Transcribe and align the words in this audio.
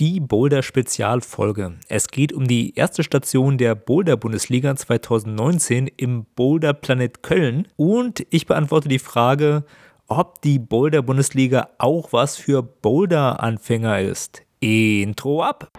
die 0.00 0.18
Boulder-Spezialfolge. 0.18 1.74
Es 1.88 2.08
geht 2.08 2.32
um 2.32 2.48
die 2.48 2.74
erste 2.74 3.04
Station 3.04 3.58
der 3.58 3.74
Boulder-Bundesliga 3.74 4.74
2019 4.74 5.88
im 5.98 6.24
Boulder 6.34 6.72
Planet 6.72 7.22
Köln 7.22 7.68
und 7.76 8.26
ich 8.30 8.46
beantworte 8.46 8.88
die 8.88 8.98
Frage, 8.98 9.64
ob 10.08 10.40
die 10.40 10.58
Boulder-Bundesliga 10.58 11.68
auch 11.76 12.14
was 12.14 12.36
für 12.36 12.62
Boulder-Anfänger 12.62 14.00
ist. 14.00 14.42
Intro 14.60 15.42
ab! 15.42 15.70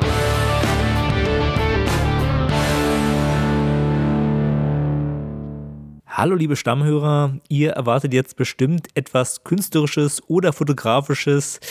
Hallo 6.14 6.36
liebe 6.36 6.58
Stammhörer, 6.58 7.38
ihr 7.48 7.72
erwartet 7.72 8.14
jetzt 8.14 8.36
bestimmt 8.36 8.90
etwas 8.96 9.46
Künstlerisches 9.46 10.22
oder 10.28 10.52
Fotografisches. 10.52 11.62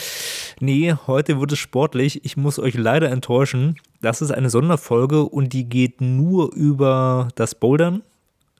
Nee, 0.59 0.95
heute 1.05 1.39
wird 1.39 1.51
es 1.51 1.59
sportlich. 1.59 2.25
Ich 2.25 2.37
muss 2.37 2.57
euch 2.57 2.73
leider 2.73 3.11
enttäuschen. 3.11 3.75
Das 4.01 4.19
ist 4.19 4.31
eine 4.31 4.49
Sonderfolge 4.49 5.25
und 5.25 5.53
die 5.53 5.65
geht 5.65 6.01
nur 6.01 6.51
über 6.55 7.27
das 7.35 7.53
Bouldern, 7.53 8.01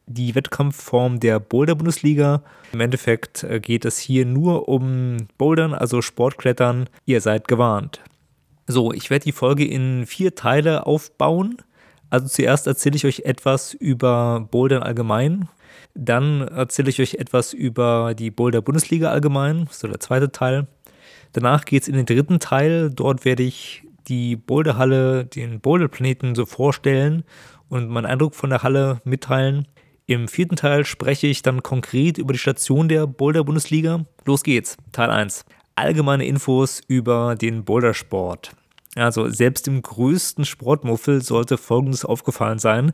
die 0.06 0.36
Wettkampfform 0.36 1.20
der 1.20 1.40
Boulder-Bundesliga. 1.40 2.44
Im 2.74 2.80
Endeffekt 2.80 3.44
äh, 3.44 3.60
geht 3.60 3.84
es 3.84 3.98
hier 3.98 4.28
nur 4.28 4.70
um 4.70 5.18
Bouldern, 5.40 5.74
also 5.74 6.04
Sportklettern. 6.04 6.90
Ihr 7.08 7.22
seid 7.22 7.48
gewarnt. 7.48 8.02
So, 8.68 8.94
ich 8.94 9.10
werde 9.10 9.24
die 9.24 9.32
Folge 9.32 9.66
in 9.66 10.06
vier 10.06 10.36
Teile 10.36 10.86
aufbauen. 10.86 11.58
Also 12.12 12.28
zuerst 12.28 12.68
erzähle 12.68 12.98
ich 12.98 13.06
euch 13.06 13.22
etwas 13.22 13.74
über 13.74 14.48
Bouldern 14.52 14.84
allgemein, 14.84 15.48
dann 15.94 16.42
erzähle 16.48 16.90
ich 16.90 17.02
euch 17.02 17.16
etwas 17.16 17.54
über 17.54 18.14
die 18.14 18.32
Boulder 18.32 18.62
Bundesliga 18.62 19.10
allgemein, 19.10 19.68
so 19.72 19.88
der 19.88 20.00
zweite 20.00 20.32
Teil. 20.32 20.68
Danach 21.34 21.66
geht 21.66 21.84
es 21.84 21.88
in 21.88 21.96
den 21.96 22.06
dritten 22.06 22.40
Teil. 22.40 22.90
Dort 22.90 23.26
werde 23.26 23.44
ich 23.44 23.84
die 24.08 24.36
Boulderhalle, 24.36 25.26
den 25.26 25.60
Boulderplaneten 25.60 26.36
so 26.36 26.46
vorstellen 26.46 27.24
und 27.70 27.90
meinen 27.90 28.06
Eindruck 28.06 28.36
von 28.36 28.50
der 28.50 28.64
Halle 28.64 29.02
mitteilen. 29.06 29.68
Im 30.08 30.28
vierten 30.28 30.58
Teil 30.58 30.84
spreche 30.86 31.28
ich 31.28 31.42
dann 31.42 31.64
konkret 31.64 32.18
über 32.18 32.34
die 32.34 32.40
Station 32.40 32.90
der 32.90 33.08
Boulder 33.08 33.44
Bundesliga. 33.44 34.06
Los 34.26 34.44
geht's, 34.44 34.76
Teil 34.92 35.10
1. 35.10 35.46
Allgemeine 35.76 36.26
Infos 36.26 36.82
über 36.88 37.36
den 37.36 37.64
Bouldersport. 37.64 38.52
Also 38.96 39.30
selbst 39.30 39.70
im 39.70 39.82
größten 39.82 40.44
Sportmuffel 40.44 41.22
sollte 41.22 41.58
Folgendes 41.58 42.04
aufgefallen 42.04 42.60
sein 42.60 42.92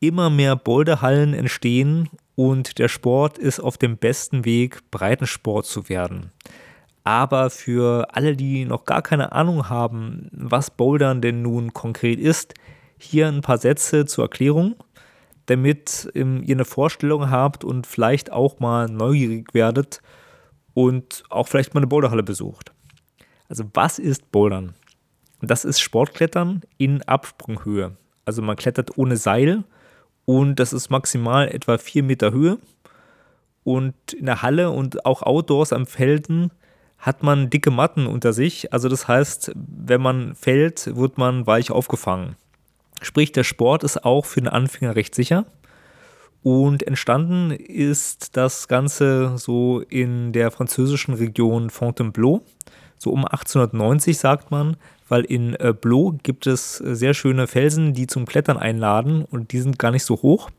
immer 0.00 0.30
mehr 0.30 0.56
Boulderhallen 0.56 1.34
entstehen 1.34 2.08
und 2.34 2.78
der 2.78 2.88
Sport 2.88 3.38
ist 3.38 3.60
auf 3.60 3.78
dem 3.78 3.96
besten 3.96 4.44
Weg, 4.44 4.90
Breitensport 4.90 5.66
zu 5.66 5.88
werden. 5.88 6.32
Aber 7.04 7.50
für 7.50 8.06
alle, 8.14 8.36
die 8.36 8.64
noch 8.64 8.84
gar 8.84 9.02
keine 9.02 9.32
Ahnung 9.32 9.68
haben, 9.68 10.28
was 10.32 10.70
Bouldern 10.70 11.22
denn 11.22 11.42
nun 11.42 11.72
konkret 11.72 12.20
ist, 12.20 12.54
hier 12.98 13.28
ein 13.28 13.40
paar 13.40 13.58
Sätze 13.58 14.04
zur 14.04 14.24
Erklärung, 14.24 14.76
damit 15.46 16.10
ihr 16.14 16.24
eine 16.24 16.64
Vorstellung 16.64 17.30
habt 17.30 17.64
und 17.64 17.86
vielleicht 17.86 18.30
auch 18.30 18.60
mal 18.60 18.88
neugierig 18.88 19.54
werdet 19.54 20.02
und 20.74 21.24
auch 21.30 21.48
vielleicht 21.48 21.74
mal 21.74 21.80
eine 21.80 21.86
Boulderhalle 21.86 22.22
besucht. 22.22 22.72
Also 23.48 23.64
was 23.72 23.98
ist 23.98 24.30
Bouldern? 24.30 24.74
Das 25.40 25.64
ist 25.64 25.80
Sportklettern 25.80 26.62
in 26.76 27.02
Absprunghöhe. 27.02 27.96
Also 28.26 28.42
man 28.42 28.56
klettert 28.56 28.98
ohne 28.98 29.16
Seil 29.16 29.64
und 30.28 30.56
das 30.56 30.74
ist 30.74 30.90
maximal 30.90 31.48
etwa 31.48 31.78
vier 31.78 32.02
Meter 32.02 32.32
Höhe. 32.32 32.58
Und 33.64 33.94
in 34.12 34.26
der 34.26 34.42
Halle 34.42 34.70
und 34.70 35.06
auch 35.06 35.22
outdoors 35.22 35.72
am 35.72 35.86
Felden 35.86 36.50
hat 36.98 37.22
man 37.22 37.48
dicke 37.48 37.70
Matten 37.70 38.06
unter 38.06 38.34
sich. 38.34 38.70
Also 38.70 38.90
das 38.90 39.08
heißt, 39.08 39.52
wenn 39.54 40.02
man 40.02 40.34
fällt, 40.34 40.94
wird 40.94 41.16
man 41.16 41.46
weich 41.46 41.70
aufgefangen. 41.70 42.36
Sprich, 43.00 43.32
der 43.32 43.42
Sport 43.42 43.84
ist 43.84 44.04
auch 44.04 44.26
für 44.26 44.42
den 44.42 44.48
Anfänger 44.48 44.96
recht 44.96 45.14
sicher. 45.14 45.46
Und 46.42 46.86
entstanden 46.86 47.50
ist 47.50 48.36
das 48.36 48.68
Ganze 48.68 49.38
so 49.38 49.80
in 49.80 50.34
der 50.34 50.50
französischen 50.50 51.14
Region 51.14 51.70
Fontainebleau. 51.70 52.42
So 52.98 53.10
um 53.10 53.24
1890 53.24 54.18
sagt 54.18 54.50
man, 54.50 54.76
weil 55.08 55.22
in 55.24 55.54
äh, 55.54 55.72
Blo 55.72 56.18
gibt 56.22 56.46
es 56.46 56.80
äh, 56.80 56.94
sehr 56.94 57.14
schöne 57.14 57.46
Felsen, 57.46 57.94
die 57.94 58.06
zum 58.06 58.26
Klettern 58.26 58.58
einladen 58.58 59.24
und 59.24 59.52
die 59.52 59.60
sind 59.60 59.78
gar 59.78 59.90
nicht 59.90 60.04
so 60.04 60.20
hoch. 60.22 60.50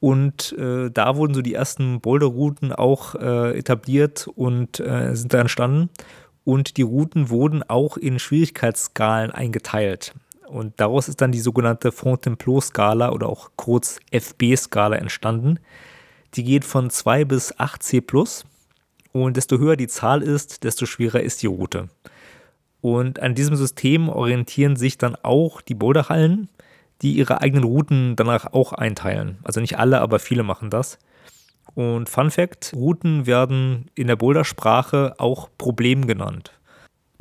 Und 0.00 0.54
äh, 0.58 0.90
da 0.90 1.16
wurden 1.16 1.32
so 1.32 1.40
die 1.40 1.54
ersten 1.54 2.00
Boulderrouten 2.00 2.72
auch 2.72 3.14
äh, 3.14 3.56
etabliert 3.58 4.28
und 4.34 4.78
äh, 4.80 5.14
sind 5.14 5.32
da 5.32 5.40
entstanden. 5.40 5.88
Und 6.44 6.76
die 6.76 6.82
Routen 6.82 7.30
wurden 7.30 7.62
auch 7.62 7.96
in 7.96 8.18
Schwierigkeitsskalen 8.18 9.30
eingeteilt. 9.30 10.12
Und 10.46 10.74
daraus 10.76 11.08
ist 11.08 11.22
dann 11.22 11.32
die 11.32 11.40
sogenannte 11.40 11.90
Fontainebleau-Skala 11.90 13.12
oder 13.12 13.28
auch 13.28 13.52
kurz 13.56 13.98
FB-Skala 14.10 14.96
entstanden. 14.96 15.58
Die 16.34 16.44
geht 16.44 16.66
von 16.66 16.90
2 16.90 17.24
bis 17.24 17.54
8C+. 17.54 18.44
Und 19.14 19.36
desto 19.36 19.58
höher 19.58 19.76
die 19.76 19.86
Zahl 19.86 20.22
ist, 20.22 20.64
desto 20.64 20.86
schwerer 20.86 21.20
ist 21.20 21.40
die 21.40 21.46
Route. 21.46 21.88
Und 22.80 23.20
an 23.20 23.36
diesem 23.36 23.54
System 23.54 24.08
orientieren 24.08 24.74
sich 24.74 24.98
dann 24.98 25.14
auch 25.22 25.60
die 25.60 25.76
Boulderhallen, 25.76 26.48
die 27.00 27.12
ihre 27.12 27.40
eigenen 27.40 27.62
Routen 27.62 28.16
danach 28.16 28.52
auch 28.52 28.72
einteilen. 28.72 29.38
Also 29.44 29.60
nicht 29.60 29.78
alle, 29.78 30.00
aber 30.00 30.18
viele 30.18 30.42
machen 30.42 30.68
das. 30.68 30.98
Und 31.76 32.08
Fun 32.08 32.32
Fact: 32.32 32.72
Routen 32.74 33.24
werden 33.26 33.88
in 33.94 34.08
der 34.08 34.16
Bouldersprache 34.16 35.14
auch 35.18 35.48
Problem 35.58 36.08
genannt. 36.08 36.50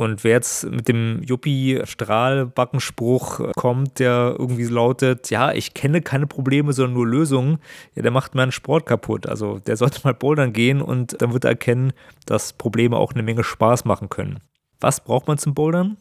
Und 0.04 0.24
wer 0.24 0.34
jetzt 0.34 0.66
mit 0.66 0.88
dem 0.88 1.22
Yuppie-Strahlbackenspruch 1.24 3.54
kommt, 3.56 4.00
der 4.00 4.36
irgendwie 4.38 4.66
lautet, 4.66 5.30
ja, 5.30 5.52
ich 5.54 5.74
kenne 5.74 6.02
keine 6.02 6.28
Probleme, 6.28 6.74
sondern 6.74 6.94
nur 6.94 7.08
Lösungen, 7.08 7.60
ja, 7.96 8.02
der 8.02 8.12
macht 8.12 8.36
meinen 8.36 8.52
Sport 8.52 8.86
kaputt. 8.86 9.28
Also 9.28 9.60
der 9.60 9.78
sollte 9.78 10.02
mal 10.04 10.14
bouldern 10.14 10.54
gehen 10.54 10.82
und 10.82 11.22
dann 11.22 11.34
wird 11.34 11.46
er 11.46 11.52
erkennen, 11.52 11.94
dass 12.26 12.54
Probleme 12.54 12.98
auch 12.98 13.14
eine 13.14 13.24
Menge 13.24 13.44
Spaß 13.44 13.86
machen 13.86 14.10
können. 14.10 14.40
Was 14.80 15.00
braucht 15.00 15.28
man 15.28 15.38
zum 15.38 15.54
Bouldern? 15.54 15.98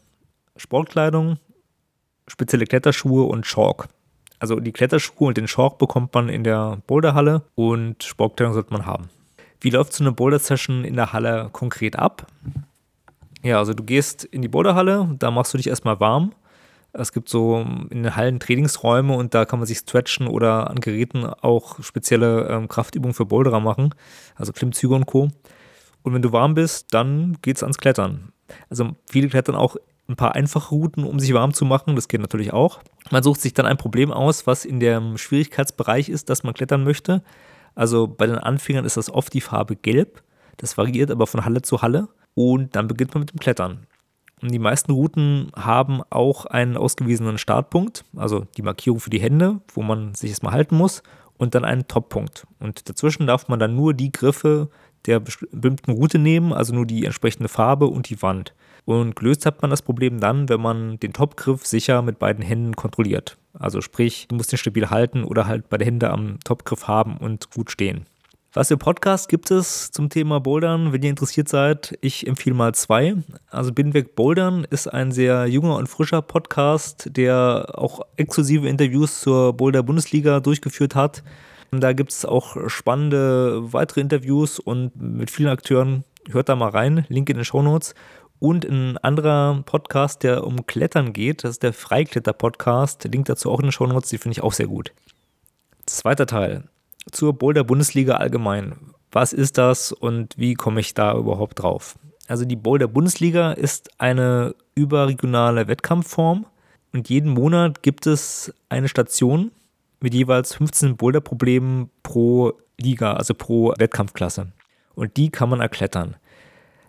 Sportkleidung, 0.57 1.39
spezielle 2.27 2.67
Kletterschuhe 2.67 3.25
und 3.25 3.45
Chalk. 3.45 3.89
Also 4.39 4.59
die 4.59 4.73
Kletterschuhe 4.73 5.29
und 5.29 5.37
den 5.37 5.47
Chalk 5.47 5.79
bekommt 5.79 6.13
man 6.15 6.29
in 6.29 6.43
der 6.43 6.79
Boulderhalle 6.89 7.43
und 7.55 8.03
Sportkleidung 8.03 8.55
sollte 8.55 8.73
man 8.73 8.85
haben. 8.85 9.09
Wie 9.61 9.71
läuft 9.71 9.93
so 9.93 10.03
eine 10.03 10.11
Boulder-Session 10.11 10.85
in 10.85 10.97
der 10.97 11.13
Halle 11.13 11.51
konkret 11.53 11.97
ab? 11.97 12.27
Ja, 13.43 13.59
also 13.59 13.75
du 13.75 13.83
gehst 13.83 14.25
in 14.25 14.43
die 14.43 14.49
Boulderhalle, 14.49 15.17
da 15.19 15.31
machst 15.31 15.53
du 15.53 15.59
dich 15.59 15.67
erstmal 15.67 15.99
warm. 15.99 16.33
Es 16.93 17.13
gibt 17.13 17.29
so 17.29 17.67
in 17.91 18.03
den 18.03 18.17
Hallen 18.17 18.39
Trainingsräume 18.39 19.15
und 19.15 19.35
da 19.35 19.47
kann 19.47 19.59
man 19.59 19.67
sich 19.67 19.79
stretchen 19.79 20.27
oder 20.27 20.69
an 20.71 20.81
Geräten 20.81 21.25
auch 21.25 21.83
spezielle 21.83 22.49
ähm, 22.49 22.69
Kraftübungen 22.69 23.15
für 23.15 23.25
Boulderer 23.25 23.61
machen, 23.61 23.95
also 24.37 24.53
Klimmzüge 24.53 24.95
und 24.95 25.07
Co. 25.07 25.31
Und 26.03 26.15
wenn 26.15 26.23
du 26.23 26.33
warm 26.33 26.55
bist, 26.55 26.93
dann 26.93 27.39
geht's 27.43 27.63
ans 27.63 27.79
Klettern. 27.79 28.33
Also 28.69 28.91
viele 29.11 29.29
klettern 29.29 29.55
auch 29.55 29.77
ein 30.09 30.17
paar 30.17 30.35
einfache 30.35 30.75
Routen, 30.75 31.05
um 31.05 31.19
sich 31.19 31.33
warm 31.33 31.55
zu 31.55 31.65
machen. 31.65 31.97
Das 31.97 32.09
geht 32.09 32.21
natürlich 32.21 32.53
auch. 32.53 32.81
Man 33.11 33.23
sucht 33.23 33.41
sich 33.41 33.55
dann 33.55 33.67
ein 33.67 33.79
Problem 33.79 34.13
aus, 34.13 34.47
was 34.47 34.65
in 34.65 34.79
dem 34.79 35.17
Schwierigkeitsbereich 35.17 36.09
ist, 36.09 36.29
dass 36.29 36.43
man 36.43 36.55
klettern 36.55 36.85
möchte. 36.85 37.23
Also 37.75 38.07
bei 38.07 38.27
den 38.27 38.37
Anfängern 38.37 38.85
ist 38.85 38.97
das 38.97 39.11
oft 39.11 39.33
die 39.33 39.41
Farbe 39.41 39.77
Gelb. 39.77 40.23
Das 40.59 40.77
variiert 40.77 41.11
aber 41.11 41.27
von 41.27 41.45
Halle 41.45 41.63
zu 41.63 41.81
Halle. 41.81 42.09
Und 42.35 42.75
dann 42.77 42.89
beginnt 42.89 43.15
man 43.15 43.23
mit 43.23 43.33
dem 43.33 43.41
Klettern. 43.41 43.87
Und 44.41 44.51
die 44.51 44.59
meisten 44.59 44.93
Routen 44.93 45.53
haben 45.55 46.03
auch 46.11 46.47
einen 46.47 46.77
ausgewiesenen 46.77 47.39
Startpunkt, 47.39 48.05
also 48.17 48.47
die 48.57 48.63
Markierung 48.63 48.99
für 48.99 49.11
die 49.11 49.21
Hände, 49.21 49.61
wo 49.73 49.83
man 49.83 50.15
sich 50.15 50.31
erstmal 50.31 50.53
halten 50.53 50.77
muss, 50.77 51.03
und 51.39 51.55
dann 51.55 51.65
einen 51.65 51.89
Toppunkt. 51.89 52.47
Und 52.59 52.89
dazwischen 52.89 53.27
darf 53.27 53.49
man 53.49 53.59
dann 53.59 53.77
nur 53.77 53.95
die 53.95 54.13
Griffe 54.13 54.69
der 55.07 55.21
bestimmten 55.21 55.93
Route 55.93 56.19
nehmen, 56.19 56.53
also 56.53 56.75
nur 56.75 56.87
die 56.87 57.05
entsprechende 57.05 57.49
Farbe 57.49 57.87
und 57.87 58.09
die 58.09 58.21
Wand. 58.23 58.55
Und 58.85 59.15
gelöst 59.17 59.47
hat 59.47 59.63
man 59.63 59.71
das 59.71 59.83
Problem 59.83 60.21
dann, 60.21 60.49
wenn 60.49 60.61
man 60.61 60.99
den 60.99 61.13
Topgriff 61.13 61.67
sicher 61.67 62.03
mit 62.03 62.19
beiden 62.19 62.45
Händen 62.45 62.75
kontrolliert. 62.75 63.39
Also 63.53 63.81
sprich, 63.81 64.27
du 64.29 64.35
musst 64.35 64.51
den 64.51 64.59
stabil 64.59 64.91
halten 64.91 65.25
oder 65.25 65.47
halt 65.47 65.69
beide 65.69 65.85
Hände 65.85 66.11
am 66.11 66.39
Topgriff 66.45 66.89
haben 66.89 67.17
und 67.17 67.51
gut 67.51 67.71
stehen. 67.71 68.07
Was 68.55 68.69
für 68.69 68.77
Podcasts 68.77 69.29
gibt 69.29 69.51
es 69.51 69.93
zum 69.93 70.11
Thema 70.11 70.39
Bouldern? 70.39 70.93
Wenn 70.93 71.03
ihr 71.03 71.09
interessiert 71.09 71.49
seid, 71.49 71.97
ich 72.03 72.27
empfehle 72.27 72.55
mal 72.55 72.75
zwei. 72.75 73.15
Also 73.49 73.73
Binnenweg 73.73 74.15
Bouldern 74.15 74.67
ist 74.69 74.89
ein 74.93 75.11
sehr 75.11 75.47
junger 75.47 75.77
und 75.77 75.87
frischer 75.87 76.21
Podcast, 76.21 77.17
der 77.17 77.73
auch 77.79 78.03
exklusive 78.19 78.69
Interviews 78.69 79.21
zur 79.21 79.55
Boulder 79.55 79.83
Bundesliga 79.83 80.41
durchgeführt 80.41 80.95
hat. 80.95 81.23
Da 81.71 81.95
gibt 81.95 82.13
es 82.13 82.27
auch 82.27 82.69
spannende 82.69 83.73
weitere 83.73 84.03
Interviews 84.03 84.59
und 84.59 85.01
mit 85.01 85.31
vielen 85.31 85.49
Akteuren. 85.49 86.05
Hört 86.31 86.51
da 86.51 86.55
mal 86.55 86.69
rein, 86.69 87.07
Link 87.09 87.31
in 87.31 87.37
den 87.37 87.47
Show 87.47 87.63
Notes. 87.63 87.95
Und 88.39 88.67
ein 88.67 88.99
anderer 88.99 89.63
Podcast, 89.65 90.25
der 90.25 90.45
um 90.47 90.67
Klettern 90.67 91.15
geht, 91.15 91.45
das 91.45 91.53
ist 91.53 91.63
der 91.63 91.73
Freikletter-Podcast. 91.73 93.09
Link 93.11 93.25
dazu 93.25 93.51
auch 93.51 93.61
in 93.61 93.67
den 93.69 93.73
Show 93.73 93.87
Notes, 93.87 94.11
die 94.11 94.19
finde 94.19 94.33
ich 94.33 94.43
auch 94.43 94.53
sehr 94.53 94.67
gut. 94.67 94.93
Zweiter 95.87 96.27
Teil 96.27 96.65
zur 97.11 97.33
Boulder 97.33 97.65
Bundesliga 97.65 98.15
allgemein. 98.15 98.77
Was 99.11 99.33
ist 99.33 99.59
das 99.59 99.93
und 99.93 100.35
wie 100.39 100.55
komme 100.55 100.81
ich 100.81 100.95
da 100.95 101.17
überhaupt 101.17 101.63
drauf? 101.63 101.99
Also 102.29 102.47
die 102.47 102.57
Boulder-Bundesliga 102.57 103.53
ist 103.53 103.91
eine 103.99 104.55
überregionale 104.75 105.69
Wettkampfform 105.69 106.47
und 106.93 107.11
jeden 107.11 107.31
Monat 107.31 107.83
gibt 107.83 108.07
es 108.07 108.55
eine 108.69 108.89
Station 108.89 109.51
mit 110.01 110.15
jeweils 110.15 110.55
15 110.55 110.97
Boulder-Problemen 110.97 111.91
pro 112.03 112.55
Liga, 112.81 113.13
also 113.13 113.35
pro 113.35 113.75
Wettkampfklasse. 113.77 114.53
Und 114.95 115.17
die 115.17 115.31
kann 115.31 115.49
man 115.51 115.61
erklettern. 115.61 116.17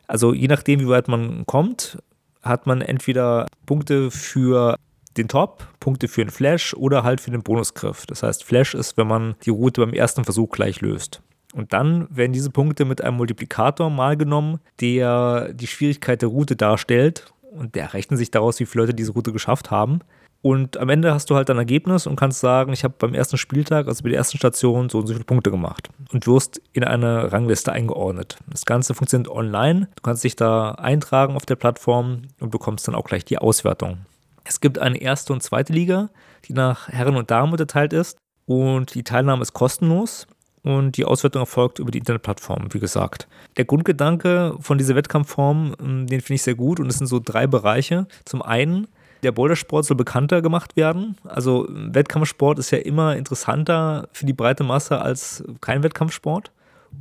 Also 0.08 0.34
je 0.34 0.48
nachdem, 0.48 0.80
wie 0.80 0.88
weit 0.88 1.08
man 1.08 1.46
kommt, 1.46 1.98
hat 2.42 2.66
man 2.66 2.82
entweder 2.82 3.48
Punkte 3.66 4.12
für 4.12 4.78
den 5.18 5.28
Top, 5.28 5.68
Punkte 5.80 6.08
für 6.08 6.24
den 6.24 6.32
Flash 6.32 6.74
oder 6.74 7.04
halt 7.04 7.22
für 7.22 7.32
den 7.32 7.44
Bonusgriff. 7.44 8.06
Das 8.06 8.24
heißt, 8.24 8.44
Flash 8.44 8.74
ist, 8.74 8.98
wenn 8.98 9.08
man 9.08 9.36
die 9.44 9.50
Route 9.50 9.82
beim 9.82 9.94
ersten 9.94 10.24
Versuch 10.24 10.50
gleich 10.50 10.82
löst. 10.82 11.22
Und 11.54 11.72
dann 11.72 12.08
werden 12.10 12.34
diese 12.34 12.50
Punkte 12.50 12.84
mit 12.84 13.02
einem 13.04 13.18
Multiplikator 13.18 13.90
mal 13.90 14.18
genommen, 14.18 14.60
der 14.82 15.54
die 15.54 15.68
Schwierigkeit 15.68 16.22
der 16.22 16.30
Route 16.30 16.56
darstellt. 16.56 17.32
Und 17.52 17.76
der 17.76 17.94
rechnet 17.94 18.18
sich 18.18 18.32
daraus, 18.32 18.60
wie 18.60 18.66
viele 18.66 18.84
Leute 18.84 18.96
diese 18.96 19.12
Route 19.12 19.32
geschafft 19.32 19.70
haben. 19.70 20.00
Und 20.42 20.76
am 20.76 20.90
Ende 20.90 21.14
hast 21.14 21.30
du 21.30 21.36
halt 21.36 21.50
ein 21.50 21.58
Ergebnis 21.58 22.06
und 22.06 22.18
kannst 22.18 22.42
sagen, 22.42 22.74
ich 22.74 22.84
habe 22.84 22.96
beim 22.98 23.14
ersten 23.14 23.38
Spieltag, 23.38 23.88
also 23.88 24.04
bei 24.04 24.10
der 24.10 24.18
ersten 24.18 24.38
Station, 24.38 24.90
so 24.90 25.00
und 25.00 25.08
so 25.08 25.14
viele 25.14 25.24
Punkte 25.24 25.52
gemacht. 25.52 25.90
Und 26.12 26.28
wirst 26.28 26.62
in 26.74 26.84
eine 26.84 27.32
Rangliste 27.32 27.72
eingeordnet. 27.72 28.38
Das 28.50 28.66
Ganze 28.66 28.94
funktioniert 28.94 29.30
online. 29.30 29.88
Du 29.96 30.02
kannst 30.02 30.24
dich 30.24 30.36
da 30.36 30.72
eintragen 30.72 31.36
auf 31.36 31.46
der 31.46 31.56
Plattform 31.56 32.24
und 32.42 32.50
bekommst 32.50 32.88
dann 32.88 32.96
auch 32.96 33.06
gleich 33.06 33.24
die 33.24 33.38
Auswertung. 33.38 34.00
Es 34.44 34.62
gibt 34.62 34.80
eine 34.80 35.02
erste 35.02 35.34
und 35.34 35.42
zweite 35.42 35.74
Liga, 35.74 36.10
die 36.46 36.54
nach 36.54 36.90
Herren 36.90 37.16
und 37.16 37.32
Damen 37.32 37.52
unterteilt 37.52 37.94
ist. 37.94 38.18
Und 38.46 38.94
die 38.94 39.04
Teilnahme 39.04 39.42
ist 39.42 39.54
kostenlos 39.54 40.28
und 40.64 40.98
die 40.98 41.06
Auswertung 41.06 41.42
erfolgt 41.42 41.80
über 41.80 41.92
die 41.92 42.00
Internetplattform, 42.00 42.74
wie 42.74 42.80
gesagt. 42.80 43.28
Der 43.58 43.66
Grundgedanke 43.66 44.56
von 44.60 44.78
dieser 44.78 44.96
Wettkampfform, 44.96 45.76
ähm, 45.80 46.08
den 46.08 46.22
finde 46.22 46.36
ich 46.36 46.44
sehr 46.44 46.56
gut 46.56 46.80
und 46.80 46.88
es 46.88 46.98
sind 46.98 47.08
so 47.08 47.22
drei 47.24 47.48
Bereiche. 47.48 48.08
Zum 48.26 48.42
einen, 48.42 48.88
der 49.24 49.32
Bouldersport 49.32 49.86
soll 49.86 49.98
bekannter 49.98 50.42
gemacht 50.42 50.76
werden. 50.76 51.16
Also 51.24 51.68
Wettkampfsport 51.70 52.60
ist 52.60 52.72
ja 52.72 52.80
immer 52.80 53.16
interessanter 53.16 54.10
für 54.12 54.26
die 54.26 54.34
breite 54.34 54.64
Masse 54.64 55.00
als 55.02 55.44
kein 55.62 55.84
Wettkampfsport. 55.84 56.52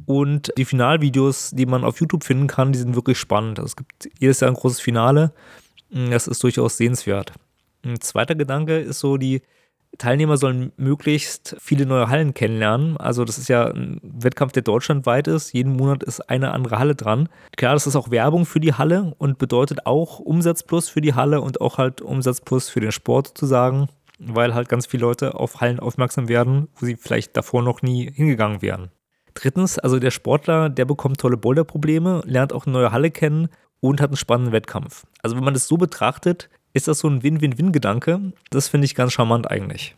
Und 0.06 0.52
die 0.56 0.64
Finalvideos, 0.64 1.50
die 1.50 1.66
man 1.66 1.84
auf 1.84 2.00
YouTube 2.00 2.24
finden 2.24 2.46
kann, 2.46 2.72
die 2.72 2.78
sind 2.78 2.94
wirklich 2.94 3.18
spannend. 3.18 3.58
Also 3.58 3.66
es 3.66 3.76
gibt 3.76 4.08
jedes 4.18 4.40
Jahr 4.40 4.50
ein 4.50 4.54
großes 4.54 4.80
Finale. 4.80 5.32
Das 5.92 6.26
ist 6.26 6.42
durchaus 6.42 6.76
sehenswert. 6.76 7.32
Ein 7.84 8.00
zweiter 8.00 8.34
Gedanke 8.34 8.78
ist 8.78 9.00
so 9.00 9.16
die 9.16 9.42
Teilnehmer 9.98 10.38
sollen 10.38 10.72
möglichst 10.78 11.54
viele 11.60 11.84
neue 11.84 12.08
Hallen 12.08 12.32
kennenlernen. 12.32 12.96
Also 12.96 13.24
das 13.24 13.36
ist 13.36 13.48
ja 13.48 13.66
ein 13.66 14.00
Wettkampf, 14.02 14.52
der 14.52 14.62
deutschlandweit 14.62 15.28
ist. 15.28 15.52
Jeden 15.52 15.76
Monat 15.76 16.02
ist 16.02 16.20
eine 16.30 16.52
andere 16.52 16.78
Halle 16.78 16.94
dran. 16.94 17.28
Klar, 17.56 17.74
das 17.74 17.86
ist 17.86 17.94
auch 17.94 18.10
Werbung 18.10 18.46
für 18.46 18.60
die 18.60 18.72
Halle 18.72 19.14
und 19.18 19.38
bedeutet 19.38 19.86
auch 19.86 20.18
Umsatz 20.18 20.62
plus 20.62 20.88
für 20.88 21.02
die 21.02 21.14
Halle 21.14 21.42
und 21.42 21.60
auch 21.60 21.76
halt 21.76 22.00
Umsatz 22.00 22.40
plus 22.40 22.70
für 22.70 22.80
den 22.80 22.92
Sport 22.92 23.28
sozusagen, 23.28 23.88
weil 24.18 24.54
halt 24.54 24.70
ganz 24.70 24.86
viele 24.86 25.02
Leute 25.02 25.34
auf 25.34 25.60
Hallen 25.60 25.78
aufmerksam 25.78 26.28
werden, 26.28 26.68
wo 26.76 26.86
sie 26.86 26.96
vielleicht 26.96 27.36
davor 27.36 27.62
noch 27.62 27.82
nie 27.82 28.10
hingegangen 28.10 28.62
wären. 28.62 28.90
Drittens, 29.34 29.78
also 29.78 29.98
der 29.98 30.10
Sportler, 30.10 30.70
der 30.70 30.86
bekommt 30.86 31.20
tolle 31.20 31.36
Boulderprobleme, 31.36 32.22
lernt 32.24 32.54
auch 32.54 32.66
eine 32.66 32.72
neue 32.72 32.92
Halle 32.92 33.10
kennen 33.10 33.48
und 33.82 34.00
hat 34.00 34.10
einen 34.10 34.16
spannenden 34.16 34.52
Wettkampf. 34.52 35.04
Also 35.22 35.36
wenn 35.36 35.44
man 35.44 35.52
das 35.52 35.66
so 35.66 35.76
betrachtet, 35.76 36.48
ist 36.72 36.88
das 36.88 37.00
so 37.00 37.08
ein 37.08 37.22
Win-Win-Win-Gedanke. 37.22 38.32
Das 38.48 38.68
finde 38.68 38.86
ich 38.86 38.94
ganz 38.94 39.12
charmant 39.12 39.50
eigentlich. 39.50 39.94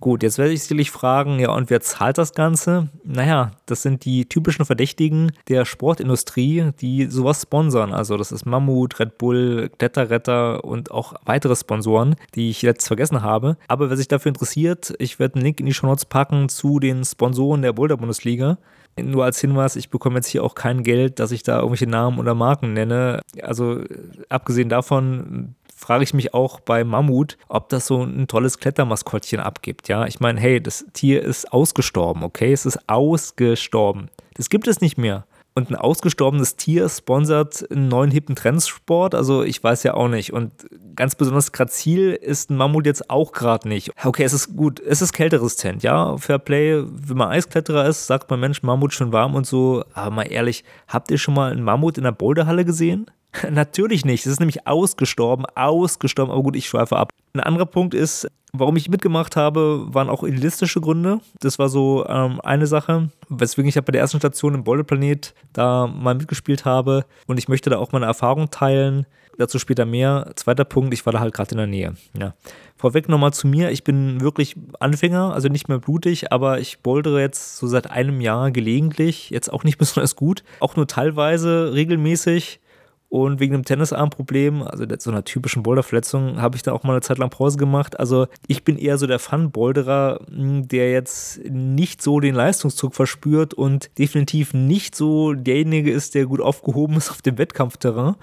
Gut, 0.00 0.22
jetzt 0.22 0.38
werde 0.38 0.52
ich 0.52 0.62
sicherlich 0.62 0.92
fragen, 0.92 1.40
ja, 1.40 1.50
und 1.50 1.70
wer 1.70 1.80
zahlt 1.80 2.18
das 2.18 2.32
Ganze? 2.32 2.88
Naja, 3.02 3.50
das 3.66 3.82
sind 3.82 4.04
die 4.04 4.28
typischen 4.28 4.64
Verdächtigen 4.64 5.32
der 5.48 5.64
Sportindustrie, 5.64 6.70
die 6.80 7.06
sowas 7.06 7.42
sponsern. 7.42 7.92
Also 7.92 8.16
das 8.16 8.30
ist 8.30 8.46
Mammut, 8.46 9.00
Red 9.00 9.18
Bull, 9.18 9.70
Kletterretter 9.76 10.64
und 10.64 10.92
auch 10.92 11.14
weitere 11.24 11.56
Sponsoren, 11.56 12.14
die 12.36 12.50
ich 12.50 12.62
jetzt 12.62 12.86
vergessen 12.86 13.22
habe. 13.22 13.56
Aber 13.66 13.90
wer 13.90 13.96
sich 13.96 14.06
dafür 14.06 14.30
interessiert, 14.30 14.94
ich 15.00 15.18
werde 15.18 15.36
einen 15.36 15.44
Link 15.44 15.58
in 15.58 15.66
die 15.66 15.74
Show 15.74 15.88
Notes 15.88 16.04
packen 16.04 16.48
zu 16.48 16.78
den 16.78 17.04
Sponsoren 17.04 17.62
der 17.62 17.72
Boulder-Bundesliga. 17.72 18.58
Nur 19.02 19.24
als 19.24 19.40
Hinweis, 19.40 19.76
ich 19.76 19.90
bekomme 19.90 20.16
jetzt 20.16 20.26
hier 20.26 20.42
auch 20.42 20.54
kein 20.54 20.82
Geld, 20.82 21.20
dass 21.20 21.30
ich 21.30 21.42
da 21.42 21.56
irgendwelche 21.56 21.86
Namen 21.86 22.18
oder 22.18 22.34
Marken 22.34 22.72
nenne. 22.72 23.20
Also 23.42 23.82
abgesehen 24.28 24.68
davon 24.68 25.54
frage 25.78 26.04
ich 26.04 26.12
mich 26.12 26.34
auch 26.34 26.60
bei 26.60 26.84
Mammut, 26.84 27.38
ob 27.48 27.68
das 27.68 27.86
so 27.86 28.02
ein 28.02 28.26
tolles 28.26 28.58
Klettermaskottchen 28.58 29.40
abgibt. 29.40 29.88
Ja, 29.88 30.06
ich 30.06 30.20
meine, 30.20 30.40
hey, 30.40 30.60
das 30.60 30.84
Tier 30.92 31.22
ist 31.22 31.52
ausgestorben, 31.52 32.24
okay? 32.24 32.52
Es 32.52 32.66
ist 32.66 32.88
ausgestorben. 32.88 34.10
Das 34.34 34.50
gibt 34.50 34.66
es 34.66 34.80
nicht 34.80 34.98
mehr. 34.98 35.24
Und 35.54 35.70
ein 35.70 35.76
ausgestorbenes 35.76 36.54
Tier 36.54 36.88
sponsert 36.88 37.68
einen 37.72 37.88
neuen 37.88 38.12
hippen 38.12 38.36
Trendsport. 38.36 39.16
Also 39.16 39.42
ich 39.42 39.62
weiß 39.62 39.82
ja 39.82 39.94
auch 39.94 40.06
nicht. 40.06 40.32
Und 40.32 40.52
ganz 40.94 41.16
besonders 41.16 41.50
grazil 41.50 42.12
ist 42.12 42.50
ein 42.50 42.56
Mammut 42.56 42.86
jetzt 42.86 43.10
auch 43.10 43.32
gerade 43.32 43.68
nicht. 43.68 43.90
Okay, 44.04 44.22
es 44.22 44.32
ist 44.32 44.56
gut, 44.56 44.78
es 44.78 45.02
ist 45.02 45.12
kälteresistent, 45.12 45.82
ja. 45.82 46.16
Fairplay, 46.16 46.84
wenn 46.86 47.16
man 47.16 47.30
Eiskletterer 47.30 47.86
ist, 47.86 48.06
sagt 48.06 48.30
man, 48.30 48.38
Mensch, 48.38 48.62
Mammut 48.62 48.94
schon 48.94 49.12
warm 49.12 49.34
und 49.34 49.48
so. 49.48 49.82
Aber 49.94 50.14
mal 50.14 50.30
ehrlich, 50.30 50.62
habt 50.86 51.10
ihr 51.10 51.18
schon 51.18 51.34
mal 51.34 51.50
einen 51.50 51.64
Mammut 51.64 51.98
in 51.98 52.04
der 52.04 52.12
Boulderhalle 52.12 52.64
gesehen? 52.64 53.10
Natürlich 53.50 54.04
nicht. 54.04 54.26
Es 54.26 54.32
ist 54.32 54.40
nämlich 54.40 54.66
ausgestorben, 54.66 55.46
ausgestorben. 55.54 56.32
Aber 56.32 56.42
gut, 56.42 56.56
ich 56.56 56.68
schweife 56.68 56.96
ab. 56.96 57.10
Ein 57.32 57.40
anderer 57.40 57.66
Punkt 57.66 57.94
ist, 57.94 58.28
warum 58.52 58.76
ich 58.76 58.88
mitgemacht 58.88 59.36
habe, 59.36 59.86
waren 59.88 60.08
auch 60.08 60.22
idealistische 60.22 60.80
Gründe. 60.80 61.20
Das 61.40 61.58
war 61.58 61.68
so 61.68 62.06
ähm, 62.06 62.40
eine 62.42 62.66
Sache, 62.66 63.10
weswegen 63.28 63.68
ich 63.68 63.74
bei 63.74 63.92
der 63.92 64.00
ersten 64.00 64.18
Station 64.18 64.54
im 64.54 64.64
Boulderplanet 64.64 65.34
da 65.52 65.86
mal 65.86 66.14
mitgespielt 66.14 66.64
habe. 66.64 67.04
Und 67.26 67.38
ich 67.38 67.48
möchte 67.48 67.70
da 67.70 67.78
auch 67.78 67.92
meine 67.92 68.06
Erfahrung 68.06 68.50
teilen. 68.50 69.06
Dazu 69.36 69.60
später 69.60 69.84
mehr. 69.84 70.32
Zweiter 70.34 70.64
Punkt, 70.64 70.92
ich 70.92 71.06
war 71.06 71.12
da 71.12 71.20
halt 71.20 71.32
gerade 71.32 71.52
in 71.52 71.58
der 71.58 71.68
Nähe. 71.68 71.94
Ja. 72.18 72.34
Vorweg 72.76 73.08
nochmal 73.08 73.32
zu 73.32 73.46
mir. 73.46 73.70
Ich 73.70 73.84
bin 73.84 74.20
wirklich 74.20 74.56
Anfänger, 74.80 75.32
also 75.32 75.48
nicht 75.48 75.68
mehr 75.68 75.78
blutig, 75.78 76.32
aber 76.32 76.58
ich 76.58 76.80
bouldere 76.80 77.20
jetzt 77.20 77.56
so 77.56 77.68
seit 77.68 77.88
einem 77.88 78.20
Jahr 78.20 78.50
gelegentlich. 78.50 79.30
Jetzt 79.30 79.52
auch 79.52 79.62
nicht 79.62 79.78
besonders 79.78 80.16
gut. 80.16 80.42
Auch 80.58 80.74
nur 80.74 80.88
teilweise 80.88 81.72
regelmäßig. 81.72 82.60
Und 83.10 83.40
wegen 83.40 83.54
einem 83.54 83.64
Tennisarmproblem, 83.64 84.62
also 84.62 84.84
so 84.98 85.10
einer 85.10 85.24
typischen 85.24 85.62
Boulderverletzung, 85.62 86.42
habe 86.42 86.56
ich 86.56 86.62
da 86.62 86.72
auch 86.72 86.82
mal 86.82 86.92
eine 86.92 87.00
Zeit 87.00 87.16
lang 87.16 87.30
Pause 87.30 87.56
gemacht. 87.56 87.98
Also 87.98 88.26
ich 88.48 88.64
bin 88.64 88.76
eher 88.76 88.98
so 88.98 89.06
der 89.06 89.18
Fun-Boulderer, 89.18 90.20
hm, 90.28 90.68
der 90.68 90.90
jetzt 90.90 91.42
nicht 91.44 92.02
so 92.02 92.20
den 92.20 92.34
Leistungsdruck 92.34 92.94
verspürt 92.94 93.54
und 93.54 93.96
definitiv 93.98 94.52
nicht 94.52 94.94
so 94.94 95.32
derjenige 95.32 95.90
ist, 95.90 96.14
der 96.14 96.26
gut 96.26 96.42
aufgehoben 96.42 96.96
ist 96.96 97.10
auf 97.10 97.22
dem 97.22 97.38
Wettkampfterrain. 97.38 98.16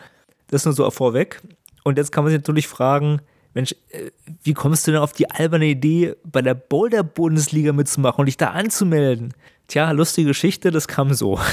Das 0.48 0.66
nur 0.66 0.76
so 0.76 0.90
vorweg. 0.92 1.42
Und 1.84 1.98
jetzt 1.98 2.12
kann 2.12 2.24
man 2.24 2.32
sich 2.32 2.40
natürlich 2.40 2.68
fragen, 2.68 3.22
Mensch, 3.56 3.74
äh, 3.90 4.12
wie 4.44 4.54
kommst 4.54 4.86
du 4.86 4.92
denn 4.92 5.01
auf 5.01 5.13
die 5.13 5.32
alberne 5.32 5.65
Idee, 5.65 6.15
bei 6.24 6.44
der 6.44 6.54
Boulder-Bundesliga 6.54 7.74
mitzumachen 7.74 8.20
und 8.20 8.25
dich 8.27 8.38
da 8.38 8.51
anzumelden? 8.51 9.34
Tja, 9.68 9.89
lustige 9.92 10.27
Geschichte, 10.27 10.70
das 10.70 10.88
kam 10.88 11.13
so. 11.15 11.39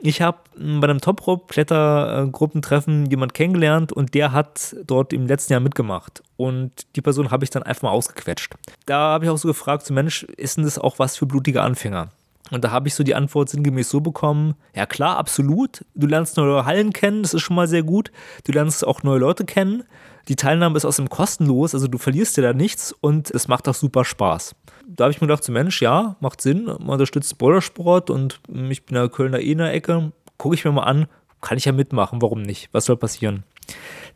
Ich 0.00 0.22
habe 0.22 0.38
bei 0.56 0.88
einem 0.88 1.00
Top-Rope-Klettergruppentreffen 1.00 3.10
jemand 3.10 3.34
kennengelernt 3.34 3.92
und 3.92 4.14
der 4.14 4.30
hat 4.32 4.76
dort 4.86 5.12
im 5.12 5.26
letzten 5.26 5.54
Jahr 5.54 5.60
mitgemacht. 5.60 6.22
Und 6.36 6.86
die 6.94 7.00
Person 7.00 7.32
habe 7.32 7.42
ich 7.42 7.50
dann 7.50 7.64
einfach 7.64 7.82
mal 7.82 7.90
ausgequetscht. 7.90 8.54
Da 8.86 8.98
habe 8.98 9.24
ich 9.24 9.30
auch 9.30 9.38
so 9.38 9.48
gefragt, 9.48 9.84
so 9.84 9.92
Mensch, 9.92 10.22
ist 10.22 10.56
denn 10.56 10.62
das 10.64 10.78
auch 10.78 11.00
was 11.00 11.16
für 11.16 11.26
blutige 11.26 11.62
Anfänger? 11.62 12.12
Und 12.50 12.64
da 12.64 12.70
habe 12.70 12.88
ich 12.88 12.94
so 12.94 13.02
die 13.04 13.14
Antwort 13.14 13.48
sinngemäß 13.48 13.90
so 13.90 14.00
bekommen, 14.00 14.54
ja 14.74 14.86
klar, 14.86 15.16
absolut. 15.16 15.84
Du 15.94 16.06
lernst 16.06 16.36
neue 16.36 16.64
Hallen 16.64 16.92
kennen, 16.92 17.22
das 17.22 17.34
ist 17.34 17.42
schon 17.42 17.56
mal 17.56 17.68
sehr 17.68 17.82
gut. 17.82 18.10
Du 18.44 18.52
lernst 18.52 18.86
auch 18.86 19.02
neue 19.02 19.18
Leute 19.18 19.44
kennen. 19.44 19.84
Die 20.28 20.36
Teilnahme 20.36 20.76
ist 20.76 20.84
außerdem 20.84 21.08
kostenlos, 21.08 21.74
also 21.74 21.88
du 21.88 21.96
verlierst 21.96 22.36
dir 22.36 22.42
da 22.42 22.52
nichts 22.52 22.94
und 23.00 23.30
es 23.30 23.48
macht 23.48 23.66
auch 23.68 23.74
super 23.74 24.04
Spaß 24.04 24.54
da 24.88 25.04
habe 25.04 25.12
ich 25.12 25.20
mir 25.20 25.26
gedacht, 25.26 25.44
so 25.44 25.52
Mensch, 25.52 25.82
ja, 25.82 26.16
macht 26.20 26.40
Sinn, 26.40 26.64
man 26.64 26.88
unterstützt 26.88 27.36
Bouldersport 27.38 28.10
und 28.10 28.40
ich 28.48 28.84
bin 28.84 28.96
in 28.96 29.02
der 29.02 29.08
Kölner 29.08 29.38
eh 29.38 29.52
in 29.52 29.58
der 29.58 29.72
Ecke, 29.72 30.12
gucke 30.38 30.54
ich 30.54 30.64
mir 30.64 30.72
mal 30.72 30.84
an, 30.84 31.06
kann 31.40 31.58
ich 31.58 31.66
ja 31.66 31.72
mitmachen, 31.72 32.22
warum 32.22 32.42
nicht, 32.42 32.68
was 32.72 32.86
soll 32.86 32.96
passieren? 32.96 33.44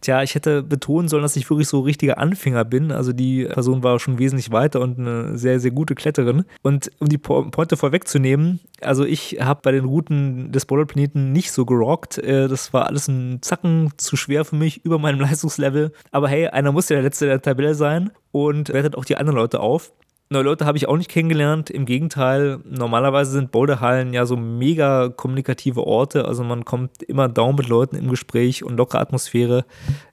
Tja, 0.03 0.21
ich 0.23 0.35
hätte 0.35 0.65
betonen 0.65 1.09
sollen, 1.09 1.23
dass 1.23 1.37
ich 1.37 1.49
wirklich 1.49 1.69
so 1.69 1.81
richtiger 1.81 2.19
Anfänger 2.19 2.65
bin. 2.65 2.91
Also 2.91 3.13
die 3.13 3.45
Person 3.45 3.85
war 3.85 4.01
schon 4.01 4.19
wesentlich 4.19 4.51
weiter 4.51 4.81
und 4.81 4.99
eine 4.99 5.39
sehr, 5.39 5.61
sehr 5.61 5.71
gute 5.71 5.95
Kletterin. 5.95 6.45
Und 6.63 6.91
um 6.99 7.09
die 7.09 7.19
Pointe 7.19 7.77
vorwegzunehmen, 7.77 8.59
also 8.81 9.05
ich 9.05 9.39
habe 9.41 9.61
bei 9.63 9.71
den 9.71 9.85
Routen 9.85 10.51
des 10.51 10.67
Boulderplaneten 10.67 11.31
nicht 11.31 11.53
so 11.53 11.65
gerockt. 11.65 12.19
Äh, 12.19 12.49
das 12.49 12.73
war 12.73 12.87
alles 12.87 13.07
ein 13.07 13.43
Zacken 13.43 13.93
zu 13.97 14.17
schwer 14.17 14.45
für 14.45 14.57
mich, 14.57 14.85
über 14.85 14.99
meinem 14.99 15.21
Leistungslevel. 15.21 15.93
Aber 16.11 16.29
hey, 16.29 16.49
einer 16.49 16.73
muss 16.73 16.89
ja 16.89 16.97
der 16.97 17.05
Letzte 17.05 17.27
der 17.27 17.41
Tabelle 17.41 17.77
sein 17.77 18.11
und 18.33 18.71
wertet 18.71 18.97
auch 18.97 19.05
die 19.05 19.17
anderen 19.17 19.39
Leute 19.39 19.61
auf. 19.61 19.93
Neue 20.33 20.45
Leute 20.45 20.65
habe 20.65 20.79
ich 20.79 20.89
auch 20.89 20.97
nicht 20.97 21.11
kennengelernt. 21.11 21.69
Im 21.69 21.85
Gegenteil, 21.85 22.59
normalerweise 22.65 23.33
sind 23.33 23.53
Boulderhallen 23.53 24.15
ja 24.15 24.25
so 24.25 24.35
mega 24.35 25.11
kommunikative 25.11 25.87
Orte. 25.87 26.25
Also 26.25 26.43
man 26.43 26.65
kommt 26.65 27.03
immer 27.03 27.29
down 27.29 27.55
mit 27.55 27.69
Leuten 27.69 27.97
im 27.97 28.09
Gespräch 28.09 28.65
und 28.65 28.79
lockere 28.79 29.01
Atmosphäre 29.01 29.67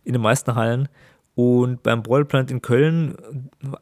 in 0.03 0.11
den 0.11 0.21
meisten 0.21 0.55
Hallen. 0.55 0.89
Und 1.35 1.83
beim 1.83 2.03
Boulderplant 2.03 2.51
in 2.51 2.61
Köln 2.61 3.15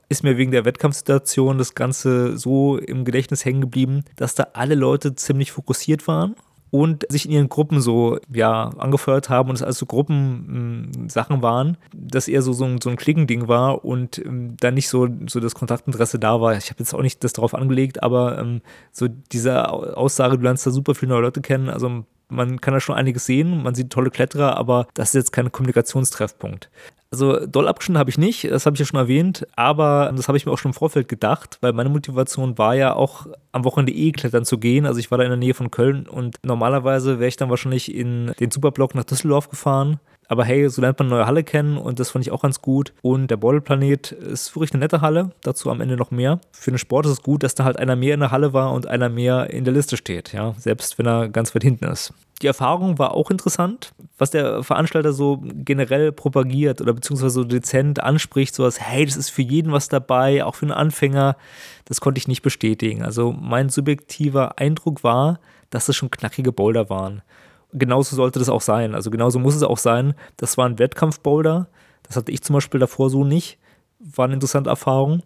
ist 0.10 0.24
mir 0.24 0.38
wegen 0.38 0.52
der 0.52 0.64
Wettkampfsituation 0.64 1.58
das 1.58 1.74
Ganze 1.74 2.38
so 2.38 2.78
im 2.78 3.04
Gedächtnis 3.04 3.44
hängen 3.44 3.62
geblieben, 3.62 4.04
dass 4.16 4.36
da 4.36 4.50
alle 4.54 4.76
Leute 4.76 5.16
ziemlich 5.16 5.52
fokussiert 5.52 6.08
waren 6.08 6.36
und 6.72 7.06
sich 7.10 7.26
in 7.26 7.32
ihren 7.32 7.50
Gruppen 7.50 7.82
so, 7.82 8.20
ja, 8.32 8.70
angefeuert 8.78 9.30
haben 9.30 9.50
und 9.50 9.56
es 9.56 9.64
also 9.64 9.86
Gruppensachen 9.86 11.42
waren, 11.42 11.78
dass 11.96 12.28
eher 12.28 12.42
so, 12.42 12.54
so 12.54 12.66
ein, 12.66 12.82
so 12.82 12.90
ein 12.90 12.98
Klickending 12.98 13.48
war 13.48 13.86
und 13.86 14.18
ähm, 14.20 14.58
dann 14.60 14.74
nicht 14.74 14.90
so, 14.90 15.08
so 15.28 15.40
das 15.40 15.56
Kontaktinteresse 15.56 16.20
da 16.20 16.42
war. 16.42 16.58
Ich 16.58 16.70
habe 16.70 16.80
jetzt 16.80 16.94
auch 16.94 17.02
nicht 17.02 17.24
das 17.24 17.34
darauf 17.34 17.54
angelegt, 17.54 18.04
aber 18.04 18.38
ähm, 18.38 18.62
so 18.92 19.08
diese 19.08 19.70
Aussage, 19.70 20.38
du 20.38 20.44
lernst 20.44 20.66
da 20.66 20.72
super 20.72 20.96
viele 20.96 21.14
neue 21.14 21.22
Leute 21.22 21.42
kennen, 21.42 21.70
also 21.70 22.04
man 22.30 22.60
kann 22.60 22.74
da 22.74 22.80
schon 22.80 22.96
einiges 22.96 23.26
sehen, 23.26 23.64
man 23.64 23.76
sieht 23.76 23.90
tolle 23.90 24.10
Kletterer, 24.10 24.58
aber 24.58 24.88
das 24.94 25.10
ist 25.10 25.16
jetzt 25.16 25.32
kein 25.32 25.52
Kommunikationstreffpunkt. 25.52 26.70
Also 27.10 27.46
doll 27.46 27.68
abgeschnitten 27.68 28.00
habe 28.00 28.10
ich 28.10 28.18
nicht, 28.18 28.44
das 28.52 28.66
habe 28.66 28.76
ich 28.76 28.80
ja 28.80 28.86
schon 28.86 29.00
erwähnt, 29.00 29.48
aber 29.56 30.12
das 30.16 30.28
habe 30.28 30.38
ich 30.38 30.46
mir 30.46 30.52
auch 30.52 30.58
schon 30.58 30.72
im 30.72 30.76
Vorfeld 30.78 31.08
gedacht, 31.08 31.58
weil 31.62 31.72
meine 31.72 31.90
Motivation 31.90 32.58
war 32.58 32.76
ja 32.76 32.94
auch 32.94 33.28
am 33.54 33.64
Wochenende 33.64 33.94
eh 33.94 34.12
klettern 34.12 34.44
zu 34.44 34.58
gehen. 34.58 34.86
Also 34.86 35.00
ich 35.00 35.10
war 35.10 35.18
da 35.18 35.24
in 35.24 35.30
der 35.30 35.38
Nähe 35.38 35.54
von 35.54 35.72
Köln 35.72 36.06
und 36.08 36.36
normalerweise 36.44 37.20
wäre 37.20 37.30
ich 37.30 37.38
dann 37.38 37.50
wahrscheinlich 37.50 37.94
in 37.96 38.34
den 38.40 38.52
Superblock 38.52 38.94
nach 38.94 39.06
Düsseldorf 39.06 39.50
gefahren. 39.50 40.00
Aber 40.28 40.44
hey, 40.44 40.70
so 40.70 40.82
lernt 40.82 41.00
man 41.00 41.08
eine 41.08 41.16
neue 41.16 41.26
Halle 41.26 41.44
kennen 41.44 41.78
und 41.78 42.00
das 42.00 42.12
fand 42.12 42.26
ich 42.26 42.32
auch 42.32 42.42
ganz 42.42 42.62
gut. 42.62 42.94
Und 43.02 43.32
der 43.32 43.38
Beutelplanet 43.38 44.12
ist 44.12 44.54
wirklich 44.56 44.74
eine 44.74 44.82
nette 44.82 45.02
Halle, 45.02 45.32
dazu 45.42 45.70
am 45.70 45.80
Ende 45.80 45.96
noch 45.96 46.12
mehr. 46.12 46.42
Für 46.52 46.72
den 46.72 46.78
Sport 46.78 47.06
ist 47.06 47.14
es 47.14 47.22
gut, 47.22 47.44
dass 47.44 47.56
da 47.56 47.64
halt 47.64 47.78
einer 47.78 47.96
mehr 47.96 48.14
in 48.14 48.20
der 48.20 48.32
Halle 48.32 48.52
war 48.54 48.74
und 48.74 48.88
einer 48.88 49.10
mehr 49.10 49.50
in 49.50 49.64
der 49.64 49.74
Liste 49.74 49.96
steht, 49.96 50.34
ja, 50.34 50.54
selbst 50.58 51.00
wenn 51.00 51.08
er 51.08 51.30
ganz 51.30 51.56
weit 51.56 51.64
hinten 51.64 51.86
ist. 51.86 52.14
Die 52.42 52.48
Erfahrung 52.48 53.00
war 53.00 53.14
auch 53.14 53.32
interessant, 53.32 53.94
was 54.18 54.30
der 54.30 54.64
Veranstalter 54.64 55.12
so 55.12 55.42
generell 55.42 56.12
propagiert 56.12 56.82
oder 56.82 56.94
beziehungsweise 56.94 57.32
so 57.32 57.44
dezent 57.44 58.02
anspricht, 58.04 58.54
sowas, 58.54 58.80
hey, 58.80 59.06
das 59.06 59.18
ist 59.18 59.30
für 59.30 59.42
jeden 59.42 59.72
was 59.72 59.90
dabei, 59.90 60.46
auch 60.46 60.56
für 60.56 60.66
einen 60.66 60.72
Anfänger, 60.72 61.36
das 61.86 62.00
konnte 62.00 62.20
ich 62.20 62.28
nicht 62.28 62.44
bestätigen. 62.44 63.04
Also 63.04 63.32
mein 63.32 63.70
subjektiver 63.70 64.60
Eindruck 64.60 65.04
war, 65.04 65.40
dass 65.72 65.90
es 65.90 65.96
schon 65.96 66.12
knackige 66.12 66.52
Boulder 66.52 66.90
waren. 66.90 67.24
Genauso 67.74 68.16
sollte 68.16 68.40
das 68.40 68.50
auch 68.50 68.62
sein. 68.62 68.94
Also 68.94 69.10
genauso 69.10 69.40
muss 69.40 69.56
es 69.56 69.64
auch 69.64 69.78
sein. 69.78 70.14
Das 70.38 70.58
war 70.58 70.68
ein 70.68 70.80
Wettkampfboulder. 70.80 71.68
Das 72.04 72.16
hatte 72.16 72.32
ich 72.32 72.42
zum 72.42 72.54
Beispiel 72.54 72.80
davor 72.80 73.10
so 73.10 73.24
nicht. 73.24 73.58
War 74.00 74.26
eine 74.26 74.36
interessante 74.36 74.70
Erfahrung. 74.70 75.24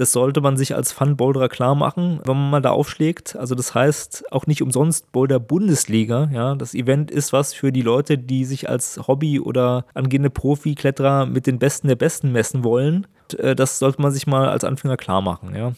Das 0.00 0.12
sollte 0.12 0.40
man 0.40 0.56
sich 0.56 0.74
als 0.74 0.92
Fun-Boulderer 0.92 1.50
klar 1.50 1.74
machen, 1.74 2.20
wenn 2.24 2.34
man 2.34 2.48
mal 2.48 2.62
da 2.62 2.70
aufschlägt. 2.70 3.36
Also 3.36 3.54
das 3.54 3.74
heißt 3.74 4.32
auch 4.32 4.46
nicht 4.46 4.62
umsonst 4.62 5.12
Boulder 5.12 5.38
Bundesliga. 5.38 6.30
Ja, 6.32 6.54
das 6.54 6.72
Event 6.72 7.10
ist 7.10 7.34
was 7.34 7.52
für 7.52 7.70
die 7.70 7.82
Leute, 7.82 8.16
die 8.16 8.46
sich 8.46 8.70
als 8.70 8.98
Hobby 9.06 9.40
oder 9.40 9.84
angehende 9.92 10.30
Profi-Kletterer 10.30 11.26
mit 11.26 11.46
den 11.46 11.58
Besten 11.58 11.88
der 11.88 11.96
Besten 11.96 12.32
messen 12.32 12.64
wollen. 12.64 13.06
Äh, 13.36 13.54
das 13.54 13.78
sollte 13.78 14.00
man 14.00 14.10
sich 14.10 14.26
mal 14.26 14.48
als 14.48 14.64
Anfänger 14.64 14.96
klar 14.96 15.20
machen. 15.20 15.54
Ja. 15.54 15.72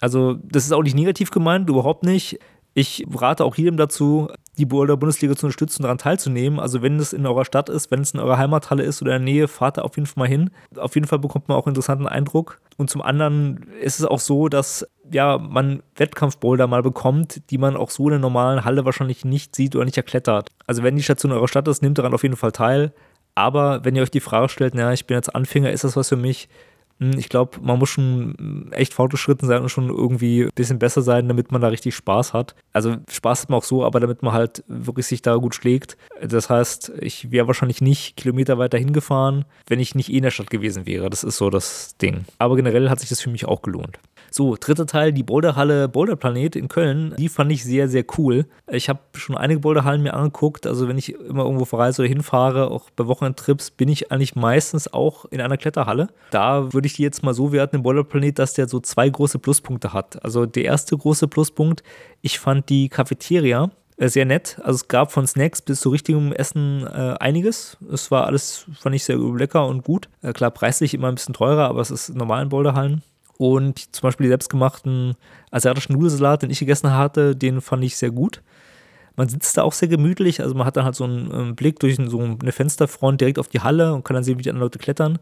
Also 0.00 0.34
das 0.42 0.64
ist 0.64 0.72
auch 0.72 0.82
nicht 0.82 0.96
negativ 0.96 1.30
gemeint, 1.30 1.70
überhaupt 1.70 2.02
nicht. 2.02 2.40
Ich 2.74 3.06
rate 3.14 3.44
auch 3.44 3.54
jedem 3.54 3.76
dazu, 3.76 4.32
die 4.60 4.66
Boulder 4.66 4.98
Bundesliga 4.98 5.34
zu 5.34 5.46
unterstützen, 5.46 5.82
daran 5.82 5.96
teilzunehmen. 5.96 6.60
Also 6.60 6.82
wenn 6.82 6.98
es 6.98 7.14
in 7.14 7.26
eurer 7.26 7.46
Stadt 7.46 7.70
ist, 7.70 7.90
wenn 7.90 8.02
es 8.02 8.12
in 8.12 8.20
eurer 8.20 8.36
Heimathalle 8.36 8.82
ist 8.82 9.00
oder 9.00 9.16
in 9.16 9.24
der 9.24 9.32
Nähe, 9.32 9.48
fahrt 9.48 9.78
da 9.78 9.82
auf 9.82 9.96
jeden 9.96 10.06
Fall 10.06 10.22
mal 10.22 10.28
hin. 10.28 10.50
Auf 10.76 10.94
jeden 10.94 11.06
Fall 11.06 11.18
bekommt 11.18 11.48
man 11.48 11.56
auch 11.56 11.64
einen 11.64 11.74
interessanten 11.74 12.06
Eindruck. 12.06 12.60
Und 12.76 12.90
zum 12.90 13.00
anderen 13.00 13.66
ist 13.80 14.00
es 14.00 14.04
auch 14.04 14.20
so, 14.20 14.48
dass 14.48 14.86
ja, 15.10 15.38
man 15.38 15.82
Wettkampfboulder 15.96 16.66
mal 16.66 16.82
bekommt, 16.82 17.50
die 17.50 17.58
man 17.58 17.74
auch 17.74 17.88
so 17.88 18.04
in 18.04 18.10
der 18.10 18.18
normalen 18.18 18.64
Halle 18.64 18.84
wahrscheinlich 18.84 19.24
nicht 19.24 19.56
sieht 19.56 19.74
oder 19.74 19.86
nicht 19.86 19.96
erklettert. 19.96 20.50
Also 20.66 20.82
wenn 20.82 20.96
die 20.96 21.02
Station 21.02 21.32
in 21.32 21.38
eurer 21.38 21.48
Stadt 21.48 21.66
ist, 21.66 21.82
nehmt 21.82 21.98
daran 21.98 22.12
auf 22.12 22.22
jeden 22.22 22.36
Fall 22.36 22.52
teil. 22.52 22.92
Aber 23.34 23.84
wenn 23.84 23.96
ihr 23.96 24.02
euch 24.02 24.10
die 24.10 24.20
Frage 24.20 24.50
stellt, 24.50 24.74
naja, 24.74 24.92
ich 24.92 25.06
bin 25.06 25.16
jetzt 25.16 25.34
Anfänger, 25.34 25.70
ist 25.70 25.84
das 25.84 25.96
was 25.96 26.10
für 26.10 26.16
mich? 26.16 26.48
Hm, 27.00 27.18
ich 27.18 27.28
glaube, 27.28 27.58
man 27.62 27.78
muss 27.78 27.88
schon 27.88 28.70
echt 28.72 28.94
fortgeschritten 28.94 29.48
sein 29.48 29.62
und 29.62 29.70
schon 29.70 29.88
irgendwie 29.88 30.44
ein 30.44 30.50
bisschen 30.54 30.78
besser 30.78 31.02
sein, 31.02 31.28
damit 31.28 31.50
man 31.50 31.60
da 31.60 31.68
richtig 31.68 31.94
Spaß 31.94 32.34
hat. 32.34 32.54
Also 32.72 32.96
Spaß 33.10 33.42
hat 33.42 33.50
man 33.50 33.58
auch 33.58 33.64
so, 33.64 33.84
aber 33.84 34.00
damit 34.00 34.22
man 34.22 34.32
halt 34.32 34.62
wirklich 34.68 35.06
sich 35.06 35.22
da 35.22 35.36
gut 35.36 35.54
schlägt. 35.54 35.96
Das 36.22 36.50
heißt, 36.50 36.92
ich 37.00 37.30
wäre 37.30 37.46
wahrscheinlich 37.46 37.80
nicht 37.80 38.16
Kilometer 38.16 38.58
weiter 38.58 38.78
hingefahren, 38.78 39.46
wenn 39.66 39.80
ich 39.80 39.94
nicht 39.94 40.10
eh 40.10 40.18
in 40.18 40.22
der 40.22 40.30
Stadt 40.30 40.50
gewesen 40.50 40.86
wäre. 40.86 41.10
Das 41.10 41.24
ist 41.24 41.38
so 41.38 41.50
das 41.50 41.96
Ding. 41.96 42.24
Aber 42.38 42.56
generell 42.56 42.90
hat 42.90 43.00
sich 43.00 43.08
das 43.08 43.20
für 43.20 43.30
mich 43.30 43.46
auch 43.46 43.62
gelohnt. 43.62 43.98
So, 44.30 44.56
dritter 44.58 44.86
Teil, 44.86 45.12
die 45.12 45.22
Boulderhalle 45.22 45.88
Boulderplanet 45.88 46.56
in 46.56 46.68
Köln. 46.68 47.14
Die 47.18 47.28
fand 47.28 47.50
ich 47.52 47.64
sehr, 47.64 47.88
sehr 47.88 48.04
cool. 48.18 48.46
Ich 48.70 48.88
habe 48.88 49.00
schon 49.14 49.36
einige 49.36 49.60
Boulderhallen 49.60 50.02
mir 50.02 50.14
angeguckt. 50.14 50.66
Also, 50.66 50.88
wenn 50.88 50.98
ich 50.98 51.14
immer 51.14 51.44
irgendwo 51.44 51.64
verreise 51.64 52.02
oder 52.02 52.08
hinfahre, 52.08 52.70
auch 52.70 52.90
bei 52.90 53.06
Wochenendtrips, 53.06 53.70
bin 53.72 53.88
ich 53.88 54.12
eigentlich 54.12 54.36
meistens 54.36 54.92
auch 54.92 55.24
in 55.26 55.40
einer 55.40 55.56
Kletterhalle. 55.56 56.08
Da 56.30 56.72
würde 56.72 56.86
ich 56.86 56.94
die 56.94 57.02
jetzt 57.02 57.22
mal 57.22 57.34
so 57.34 57.52
werten 57.52 57.76
im 57.76 57.82
Boulderplanet, 57.82 58.38
dass 58.38 58.54
der 58.54 58.68
so 58.68 58.80
zwei 58.80 59.08
große 59.08 59.38
Pluspunkte 59.38 59.92
hat. 59.92 60.24
Also, 60.24 60.46
der 60.46 60.64
erste 60.64 60.96
große 60.96 61.28
Pluspunkt, 61.28 61.82
ich 62.22 62.38
fand 62.38 62.68
die 62.68 62.88
Cafeteria 62.88 63.70
äh, 64.00 64.08
sehr 64.08 64.24
nett. 64.24 64.58
Also 64.62 64.76
es 64.76 64.88
gab 64.88 65.12
von 65.12 65.26
Snacks 65.26 65.60
bis 65.60 65.80
zu 65.80 65.90
richtigem 65.90 66.32
Essen 66.32 66.86
äh, 66.86 67.16
einiges. 67.20 67.76
Es 67.92 68.10
war 68.10 68.26
alles, 68.26 68.66
fand 68.80 68.96
ich 68.96 69.04
sehr 69.04 69.18
lecker 69.18 69.66
und 69.66 69.84
gut. 69.84 70.08
Äh, 70.22 70.32
klar, 70.32 70.50
preislich 70.50 70.94
immer 70.94 71.08
ein 71.08 71.16
bisschen 71.16 71.34
teurer, 71.34 71.68
aber 71.68 71.82
es 71.82 71.90
ist 71.90 72.14
normal 72.14 72.42
in 72.42 72.48
Boulderhallen. 72.48 73.02
Und 73.40 73.96
zum 73.96 74.02
Beispiel 74.02 74.24
die 74.24 74.28
selbstgemachten 74.28 75.14
asiatischen 75.50 75.94
Nudelsalat, 75.94 76.42
den 76.42 76.50
ich 76.50 76.58
gegessen 76.58 76.92
hatte, 76.92 77.34
den 77.34 77.62
fand 77.62 77.82
ich 77.82 77.96
sehr 77.96 78.10
gut. 78.10 78.42
Man 79.16 79.30
sitzt 79.30 79.56
da 79.56 79.62
auch 79.62 79.72
sehr 79.72 79.88
gemütlich, 79.88 80.42
also 80.42 80.54
man 80.54 80.66
hat 80.66 80.76
dann 80.76 80.84
halt 80.84 80.94
so 80.94 81.04
einen, 81.04 81.32
einen 81.32 81.56
Blick 81.56 81.78
durch 81.78 81.96
so 81.96 82.20
eine 82.20 82.52
Fensterfront 82.52 83.18
direkt 83.18 83.38
auf 83.38 83.48
die 83.48 83.60
Halle 83.60 83.94
und 83.94 84.04
kann 84.04 84.12
dann 84.12 84.24
sehen, 84.24 84.36
wie 84.38 84.42
die 84.42 84.50
anderen 84.50 84.66
Leute 84.66 84.78
klettern. 84.78 85.18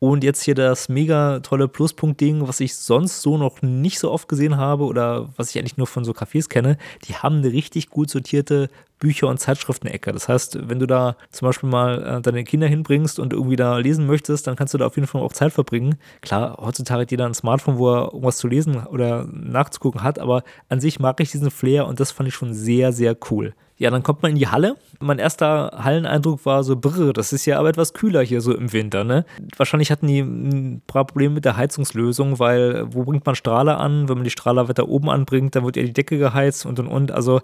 Und 0.00 0.22
jetzt 0.22 0.42
hier 0.42 0.54
das 0.54 0.90
mega 0.90 1.40
tolle 1.40 1.66
Pluspunkt-Ding, 1.66 2.46
was 2.46 2.60
ich 2.60 2.76
sonst 2.76 3.22
so 3.22 3.38
noch 3.38 3.62
nicht 3.62 3.98
so 3.98 4.10
oft 4.10 4.28
gesehen 4.28 4.58
habe 4.58 4.84
oder 4.84 5.30
was 5.38 5.48
ich 5.48 5.58
eigentlich 5.58 5.78
nur 5.78 5.86
von 5.86 6.04
so 6.04 6.12
Cafés 6.12 6.50
kenne. 6.50 6.76
Die 7.04 7.14
haben 7.14 7.36
eine 7.36 7.52
richtig 7.52 7.88
gut 7.88 8.10
sortierte 8.10 8.68
Bücher- 9.02 9.26
und 9.26 9.38
Zeitschriften-Ecke. 9.38 10.12
Das 10.12 10.28
heißt, 10.28 10.68
wenn 10.68 10.78
du 10.78 10.86
da 10.86 11.16
zum 11.32 11.46
Beispiel 11.46 11.68
mal 11.68 12.18
äh, 12.18 12.20
deine 12.20 12.44
Kinder 12.44 12.68
hinbringst 12.68 13.18
und 13.18 13.32
irgendwie 13.32 13.56
da 13.56 13.78
lesen 13.78 14.06
möchtest, 14.06 14.46
dann 14.46 14.54
kannst 14.54 14.74
du 14.74 14.78
da 14.78 14.86
auf 14.86 14.94
jeden 14.94 15.08
Fall 15.08 15.20
auch 15.22 15.32
Zeit 15.32 15.52
verbringen. 15.52 15.96
Klar, 16.20 16.56
heutzutage 16.60 17.02
hat 17.02 17.10
jeder 17.10 17.26
ein 17.26 17.34
Smartphone, 17.34 17.78
wo 17.78 17.92
er 17.92 18.04
irgendwas 18.12 18.36
zu 18.36 18.46
lesen 18.46 18.76
oder 18.86 19.26
nachzugucken 19.32 20.04
hat, 20.04 20.20
aber 20.20 20.44
an 20.68 20.80
sich 20.80 21.00
mag 21.00 21.18
ich 21.18 21.32
diesen 21.32 21.50
Flair 21.50 21.88
und 21.88 21.98
das 21.98 22.12
fand 22.12 22.28
ich 22.28 22.34
schon 22.34 22.54
sehr, 22.54 22.92
sehr 22.92 23.16
cool. 23.30 23.54
Ja, 23.76 23.90
dann 23.90 24.04
kommt 24.04 24.22
man 24.22 24.30
in 24.30 24.38
die 24.38 24.46
Halle. 24.46 24.76
Mein 25.00 25.18
erster 25.18 25.72
Halleneindruck 25.82 26.46
war 26.46 26.62
so, 26.62 26.76
brr, 26.76 27.12
das 27.12 27.32
ist 27.32 27.44
ja 27.46 27.58
aber 27.58 27.70
etwas 27.70 27.94
kühler 27.94 28.22
hier 28.22 28.40
so 28.40 28.54
im 28.54 28.72
Winter, 28.72 29.02
ne? 29.02 29.24
Wahrscheinlich 29.56 29.90
hatten 29.90 30.06
die 30.06 30.20
ein 30.20 30.82
paar 30.86 31.04
Probleme 31.04 31.34
mit 31.34 31.44
der 31.44 31.56
Heizungslösung, 31.56 32.38
weil 32.38 32.84
wo 32.94 33.02
bringt 33.02 33.26
man 33.26 33.34
Strahler 33.34 33.80
an? 33.80 34.08
Wenn 34.08 34.18
man 34.18 34.24
die 34.24 34.30
Strahler 34.30 34.68
weiter 34.68 34.88
oben 34.88 35.10
anbringt, 35.10 35.56
dann 35.56 35.64
wird 35.64 35.76
ja 35.76 35.82
die 35.82 35.92
Decke 35.92 36.16
geheizt 36.16 36.64
und 36.64 36.78
und 36.78 36.86
und. 36.86 37.10
Also 37.10 37.40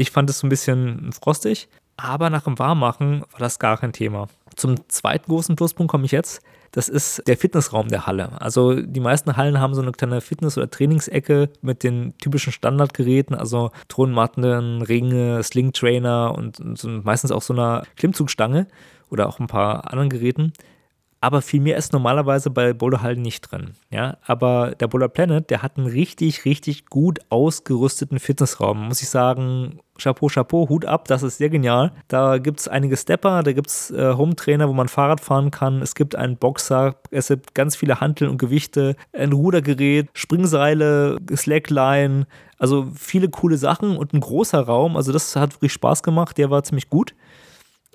ich 0.00 0.10
fand 0.10 0.30
es 0.30 0.38
so 0.38 0.46
ein 0.46 0.50
bisschen 0.50 1.12
frostig, 1.12 1.68
aber 1.98 2.30
nach 2.30 2.44
dem 2.44 2.58
Warmmachen 2.58 3.20
war 3.20 3.38
das 3.38 3.58
gar 3.58 3.76
kein 3.76 3.92
Thema. 3.92 4.28
Zum 4.56 4.88
zweiten 4.88 5.30
großen 5.30 5.56
Pluspunkt 5.56 5.90
komme 5.90 6.06
ich 6.06 6.12
jetzt. 6.12 6.40
Das 6.72 6.88
ist 6.88 7.22
der 7.26 7.36
Fitnessraum 7.36 7.88
der 7.88 8.06
Halle. 8.06 8.40
Also 8.40 8.80
die 8.80 9.00
meisten 9.00 9.36
Hallen 9.36 9.60
haben 9.60 9.74
so 9.74 9.82
eine 9.82 9.92
kleine 9.92 10.22
Fitness- 10.22 10.56
oder 10.56 10.70
Trainingsecke 10.70 11.50
mit 11.60 11.82
den 11.82 12.16
typischen 12.16 12.50
Standardgeräten, 12.52 13.36
also 13.36 13.72
Thronmatten, 13.88 14.80
Ringe, 14.80 15.42
Slingtrainer 15.42 16.34
und, 16.34 16.60
und 16.60 17.04
meistens 17.04 17.30
auch 17.30 17.42
so 17.42 17.52
einer 17.52 17.82
Klimmzugstange 17.96 18.68
oder 19.10 19.28
auch 19.28 19.38
ein 19.38 19.48
paar 19.48 19.90
anderen 19.90 20.08
Geräten 20.08 20.54
aber 21.20 21.42
viel 21.42 21.60
mehr 21.60 21.76
ist 21.76 21.92
normalerweise 21.92 22.50
bei 22.50 22.72
Boulder 22.72 23.02
Hallen 23.02 23.20
nicht 23.20 23.42
drin. 23.42 23.72
Ja, 23.90 24.16
aber 24.26 24.74
der 24.80 24.88
Boulder 24.88 25.08
Planet, 25.08 25.50
der 25.50 25.62
hat 25.62 25.76
einen 25.76 25.86
richtig, 25.86 26.46
richtig 26.46 26.86
gut 26.86 27.18
ausgerüsteten 27.28 28.18
Fitnessraum. 28.18 28.88
Muss 28.88 29.02
ich 29.02 29.10
sagen, 29.10 29.80
Chapeau, 29.98 30.28
Chapeau, 30.28 30.68
Hut 30.70 30.86
ab, 30.86 31.06
das 31.08 31.22
ist 31.22 31.36
sehr 31.36 31.50
genial. 31.50 31.92
Da 32.08 32.38
gibt 32.38 32.60
es 32.60 32.68
einige 32.68 32.96
Stepper, 32.96 33.42
da 33.42 33.52
gibt 33.52 33.68
es 33.68 33.90
äh, 33.90 34.14
Home-Trainer, 34.14 34.66
wo 34.66 34.72
man 34.72 34.88
Fahrrad 34.88 35.20
fahren 35.20 35.50
kann. 35.50 35.82
Es 35.82 35.94
gibt 35.94 36.16
einen 36.16 36.38
Boxer, 36.38 36.96
es 37.10 37.28
gibt 37.28 37.54
ganz 37.54 37.76
viele 37.76 38.00
Hanteln 38.00 38.30
und 38.30 38.38
Gewichte, 38.38 38.96
ein 39.12 39.32
Rudergerät, 39.32 40.08
Springseile, 40.14 41.18
Slackline, 41.36 42.26
also 42.58 42.88
viele 42.94 43.28
coole 43.28 43.58
Sachen 43.58 43.98
und 43.98 44.14
ein 44.14 44.20
großer 44.20 44.60
Raum. 44.60 44.96
Also 44.96 45.12
das 45.12 45.36
hat 45.36 45.54
wirklich 45.54 45.74
Spaß 45.74 46.02
gemacht, 46.02 46.38
der 46.38 46.48
war 46.48 46.62
ziemlich 46.62 46.88
gut. 46.88 47.14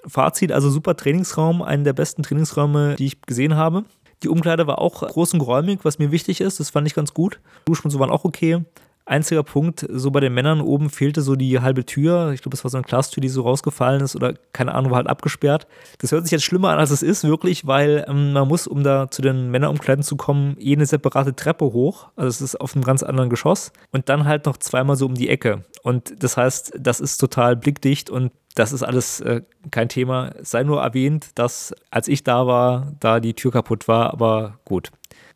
Fazit, 0.08 0.52
also 0.52 0.70
super 0.70 0.96
Trainingsraum, 0.96 1.62
einen 1.62 1.84
der 1.84 1.94
besten 1.94 2.24
Trainingsräume, 2.24 2.96
die 2.96 3.08
ich 3.08 3.22
gesehen 3.22 3.56
habe. 3.56 3.84
Die 4.24 4.30
Umkleide 4.30 4.66
war 4.68 4.80
auch 4.80 5.02
groß 5.08 5.34
und 5.34 5.40
geräumig, 5.40 5.80
was 5.84 6.00
mir 6.00 6.12
wichtig 6.12 6.42
ist. 6.42 6.60
Das 6.60 6.70
fand 6.70 6.88
ich 6.88 6.96
ganz 6.96 7.14
gut. 7.14 7.40
Duschen 7.66 7.86
und 7.86 7.92
so 7.92 8.00
waren 8.00 8.10
auch 8.10 8.24
okay. 8.24 8.64
Einziger 9.08 9.44
Punkt, 9.44 9.86
so 9.88 10.10
bei 10.10 10.20
den 10.20 10.34
Männern 10.34 10.62
oben 10.62 10.90
fehlte 10.90 11.22
so 11.22 11.36
die 11.36 11.60
halbe 11.60 11.86
Tür. 11.86 12.32
Ich 12.34 12.42
glaube, 12.42 12.56
es 12.56 12.64
war 12.64 12.72
so 12.72 12.78
eine 12.78 12.86
Glastür, 12.86 13.22
die 13.22 13.30
so 13.30 13.44
rausgefallen 13.44 14.02
ist 14.02 14.16
oder 14.16 14.34
keine 14.52 14.74
Ahnung, 14.74 14.90
war 14.90 14.98
halt 14.98 15.08
abgesperrt. 15.08 15.68
Das 16.00 16.12
hört 16.12 16.24
sich 16.24 16.32
jetzt 16.32 16.44
schlimmer 16.44 16.70
an, 16.70 16.80
als 16.80 16.90
es 16.90 17.04
ist, 17.04 17.24
wirklich, 17.24 17.68
weil 17.68 18.04
ähm, 18.08 18.34
man 18.34 18.48
muss, 18.48 18.66
um 18.66 18.84
da 18.84 19.12
zu 19.12 19.22
den 19.22 19.52
Männerumkleiden 19.52 20.04
zu 20.04 20.16
kommen, 20.16 20.58
eh 20.60 20.74
eine 20.74 20.88
separate 20.88 21.36
Treppe 21.36 21.66
hoch. 21.66 22.08
Also 22.16 22.30
es 22.30 22.42
ist 22.42 22.60
auf 22.60 22.76
einem 22.76 22.84
ganz 22.84 23.04
anderen 23.04 23.30
Geschoss 23.30 23.72
und 23.92 24.10
dann 24.10 24.26
halt 24.26 24.48
noch 24.48 24.58
zweimal 24.58 24.96
so 24.96 25.06
um 25.06 25.14
die 25.14 25.30
Ecke. 25.30 25.66
Und 25.84 26.24
das 26.24 26.36
heißt, 26.36 26.74
das 26.80 27.00
ist 27.00 27.18
total 27.18 27.56
blickdicht 27.56 28.10
und 28.10 28.32
das 28.56 28.72
ist 28.72 28.82
alles 28.82 29.20
äh, 29.20 29.44
kein 29.70 29.88
Thema. 29.88 30.32
Sei 30.42 30.64
nur 30.64 30.82
erwähnt, 30.82 31.28
dass 31.36 31.76
als 31.92 32.08
ich 32.08 32.24
da 32.24 32.48
war, 32.48 32.94
da 33.00 33.20
die 33.20 33.36
Tür 33.36 33.52
kaputt 33.52 33.88
war, 33.88 34.14
aber 34.14 34.58
gut. 34.66 34.92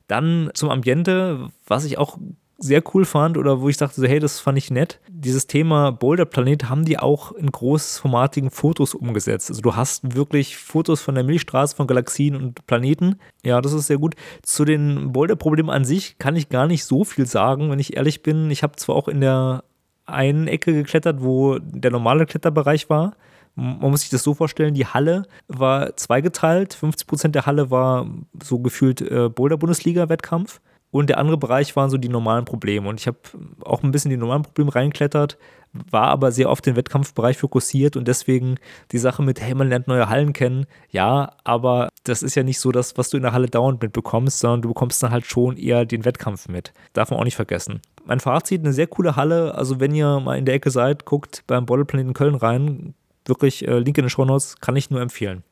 Dann 0.08 0.50
zum 0.56 0.72
Ambiente, 0.72 1.50
was 1.68 1.86
ich 1.86 2.00
auch 2.00 2.18
sehr 2.60 2.84
cool 2.94 3.06
fand 3.06 3.38
oder 3.38 3.62
wo 3.62 3.70
ich 3.70 3.78
dachte, 3.78 4.00
so, 4.00 4.08
hey, 4.08 4.20
das 4.20 4.39
fand 4.39 4.58
ich 4.58 4.70
nett. 4.70 5.00
Dieses 5.10 5.48
Thema 5.48 5.92
Boulderplanet 5.92 6.70
haben 6.70 6.86
die 6.86 7.00
auch 7.00 7.32
in 7.32 7.51
großformatigen 7.51 8.51
Fotos 8.51 8.94
umgesetzt. 8.94 9.50
Also 9.50 9.62
du 9.62 9.75
hast 9.75 10.16
wirklich 10.16 10.58
Fotos 10.58 11.01
von 11.01 11.16
der 11.16 11.24
Milchstraße, 11.24 11.75
von 11.75 11.88
Galaxien 11.88 12.36
und 12.36 12.66
Planeten. 12.68 13.16
Ja, 13.46 13.62
das 13.62 13.74
ist 13.74 13.88
sehr 13.88 13.98
gut. 13.98 14.16
Zu 14.44 14.66
den 14.66 15.13
Boulder-Problemen 15.13 15.70
an 15.70 15.86
sich 15.86 16.18
kann 16.18 16.36
ich 16.36 16.50
gar 16.50 16.68
nicht 16.68 16.84
so 16.84 17.04
viel 17.04 17.25
sagen, 17.25 17.72
wenn 17.72 17.80
ich 17.80 17.96
ehrlich 17.96 18.24
bin. 18.24 18.51
Ich 18.51 18.62
habe 18.63 18.75
zwar 18.75 18.96
auch 18.96 19.08
in 19.08 19.22
der 19.22 19.63
einen 20.06 20.48
Ecke 20.48 20.74
geklettert, 20.74 21.22
wo 21.22 21.60
der 21.60 21.92
normale 21.92 22.25
Kletterbereich 22.25 22.89
war. 22.89 23.13
Man 23.56 23.92
muss 23.92 24.01
sich 24.01 24.10
das 24.10 24.24
so 24.24 24.34
vorstellen, 24.34 24.74
die 24.74 24.86
Halle 24.86 25.24
war 25.48 25.96
zweigeteilt. 25.98 26.74
50 26.74 27.08
Prozent 27.08 27.36
der 27.36 27.46
Halle 27.46 27.72
war 27.72 28.08
so 28.42 28.60
gefühlt 28.60 29.01
äh, 29.01 29.30
Boulder-Bundesliga-Wettkampf. 29.30 30.62
Und 30.91 31.10
der 31.10 31.19
andere 31.19 31.38
Bereich 31.38 31.75
waren 31.75 31.89
so 31.89 31.98
die 31.98 32.10
normalen 32.10 32.46
Probleme. 32.46 32.89
Und 32.89 33.00
ich 33.00 33.08
habe 33.08 33.17
auch 33.63 33.84
ein 33.84 33.91
bisschen 33.91 34.10
die 34.10 34.17
normalen 34.17 34.43
Probleme 34.43 34.74
reingeklettert, 34.74 35.38
war 35.72 36.08
aber 36.08 36.31
sehr 36.31 36.50
auf 36.50 36.62
den 36.62 36.75
Wettkampfbereich 36.75 37.38
fokussiert 37.38 37.96
und 37.96 38.08
deswegen 38.08 38.55
die 38.91 38.98
Sache 38.98 39.22
mit, 39.22 39.39
hey, 39.39 39.53
man 39.53 39.69
lernt 39.69 39.88
neue 39.88 40.10
Hallen 40.10 40.34
kennen. 40.34 40.65
Ja, 40.89 41.34
aber 41.43 41.89
das 42.05 42.24
ist 42.24 42.34
ja 42.34 42.41
nicht 42.41 42.60
so 42.60 42.72
das, 42.72 42.98
was 42.98 43.10
du 43.10 43.17
in 43.17 43.24
der 43.24 43.34
Halle 43.34 43.48
dauernd 43.48 43.81
mitbekommst, 43.81 44.39
sondern 44.39 44.63
du 44.63 44.69
bekommst 44.69 45.03
dann 45.03 45.12
halt 45.12 45.25
schon 45.25 45.58
eher 45.58 45.86
den 45.86 46.05
Wettkampf 46.05 46.48
mit. 46.48 46.74
Darf 46.93 47.12
man 47.12 47.19
auch 47.19 47.24
nicht 47.24 47.36
vergessen. 47.36 47.81
Mein 48.05 48.19
Fazit, 48.19 48.62
eine 48.62 48.74
sehr 48.74 48.88
coole 48.88 49.15
Halle. 49.15 49.53
Also 49.53 49.79
wenn 49.79 49.93
ihr 49.93 50.19
mal 50.19 50.39
in 50.39 50.46
der 50.46 50.55
Ecke 50.55 50.72
seid, 50.72 51.05
guckt 51.05 51.43
beim 51.46 51.67
Bottleplaneten 51.67 52.13
Köln 52.13 52.36
rein. 52.36 52.96
Wirklich, 53.25 53.67
äh, 53.67 53.77
Link 53.77 53.98
in 54.00 54.05
den 54.05 54.10
Show 54.10 54.25
Notes, 54.25 54.58
kann 54.60 54.75
ich 54.75 54.89
nur 54.89 55.01
empfehlen. 55.01 55.43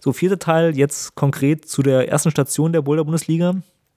So, 0.00 0.12
vierter 0.12 0.40
Teil 0.40 0.76
jetzt 0.76 1.14
konkret 1.14 1.68
zu 1.68 1.82
der 1.82 2.08
ersten 2.08 2.32
Station 2.32 2.72
der 2.72 2.82
Boulder-Bundesliga. 2.82 3.54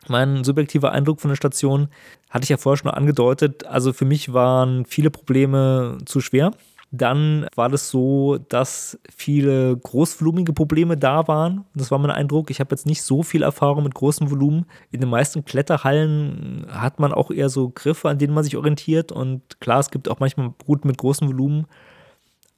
Mein 0.08 0.44
subjektiver 0.44 0.92
Eindruck 0.92 1.22
von 1.22 1.30
der 1.30 1.36
Station 1.36 1.90
hatte 2.30 2.44
ich 2.44 2.50
ja 2.50 2.58
vorher 2.58 2.78
schon 2.78 2.92
angedeutet. 2.92 3.66
Also 3.66 3.94
für 3.94 4.06
mich 4.06 4.34
waren 4.34 4.86
viele 4.86 5.12
Probleme 5.12 5.98
zu 6.06 6.22
schwer. 6.22 6.52
Dann 6.92 7.46
war 7.56 7.70
das 7.70 7.90
so, 7.90 8.40
dass 8.50 8.98
viele 9.16 9.78
großvolumige 9.78 10.54
Probleme 10.54 10.98
da 10.98 11.28
waren. 11.28 11.66
Das 11.76 11.92
war 11.92 12.00
mein 12.00 12.10
Eindruck. 12.10 12.50
Ich 12.50 12.60
habe 12.60 12.72
jetzt 12.72 12.88
nicht 12.88 13.04
so 13.04 13.22
viel 13.22 13.44
Erfahrung 13.44 13.84
mit 13.84 13.94
großem 13.94 14.32
Volumen. 14.32 14.66
In 14.90 15.00
den 15.00 15.10
meisten 15.10 15.46
Kletterhallen 15.46 16.66
hat 16.72 17.00
man 17.00 17.14
auch 17.14 17.30
eher 17.30 17.50
so 17.50 17.70
Griffe, 17.70 18.10
an 18.10 18.18
denen 18.18 18.34
man 18.34 18.44
sich 18.44 18.58
orientiert. 18.58 19.12
Und 19.12 19.60
klar, 19.60 19.80
es 19.80 19.92
gibt 19.92 20.10
auch 20.10 20.20
manchmal 20.20 20.52
Routen 20.68 20.88
mit 20.88 20.98
großem 20.98 21.28
Volumen, 21.28 21.68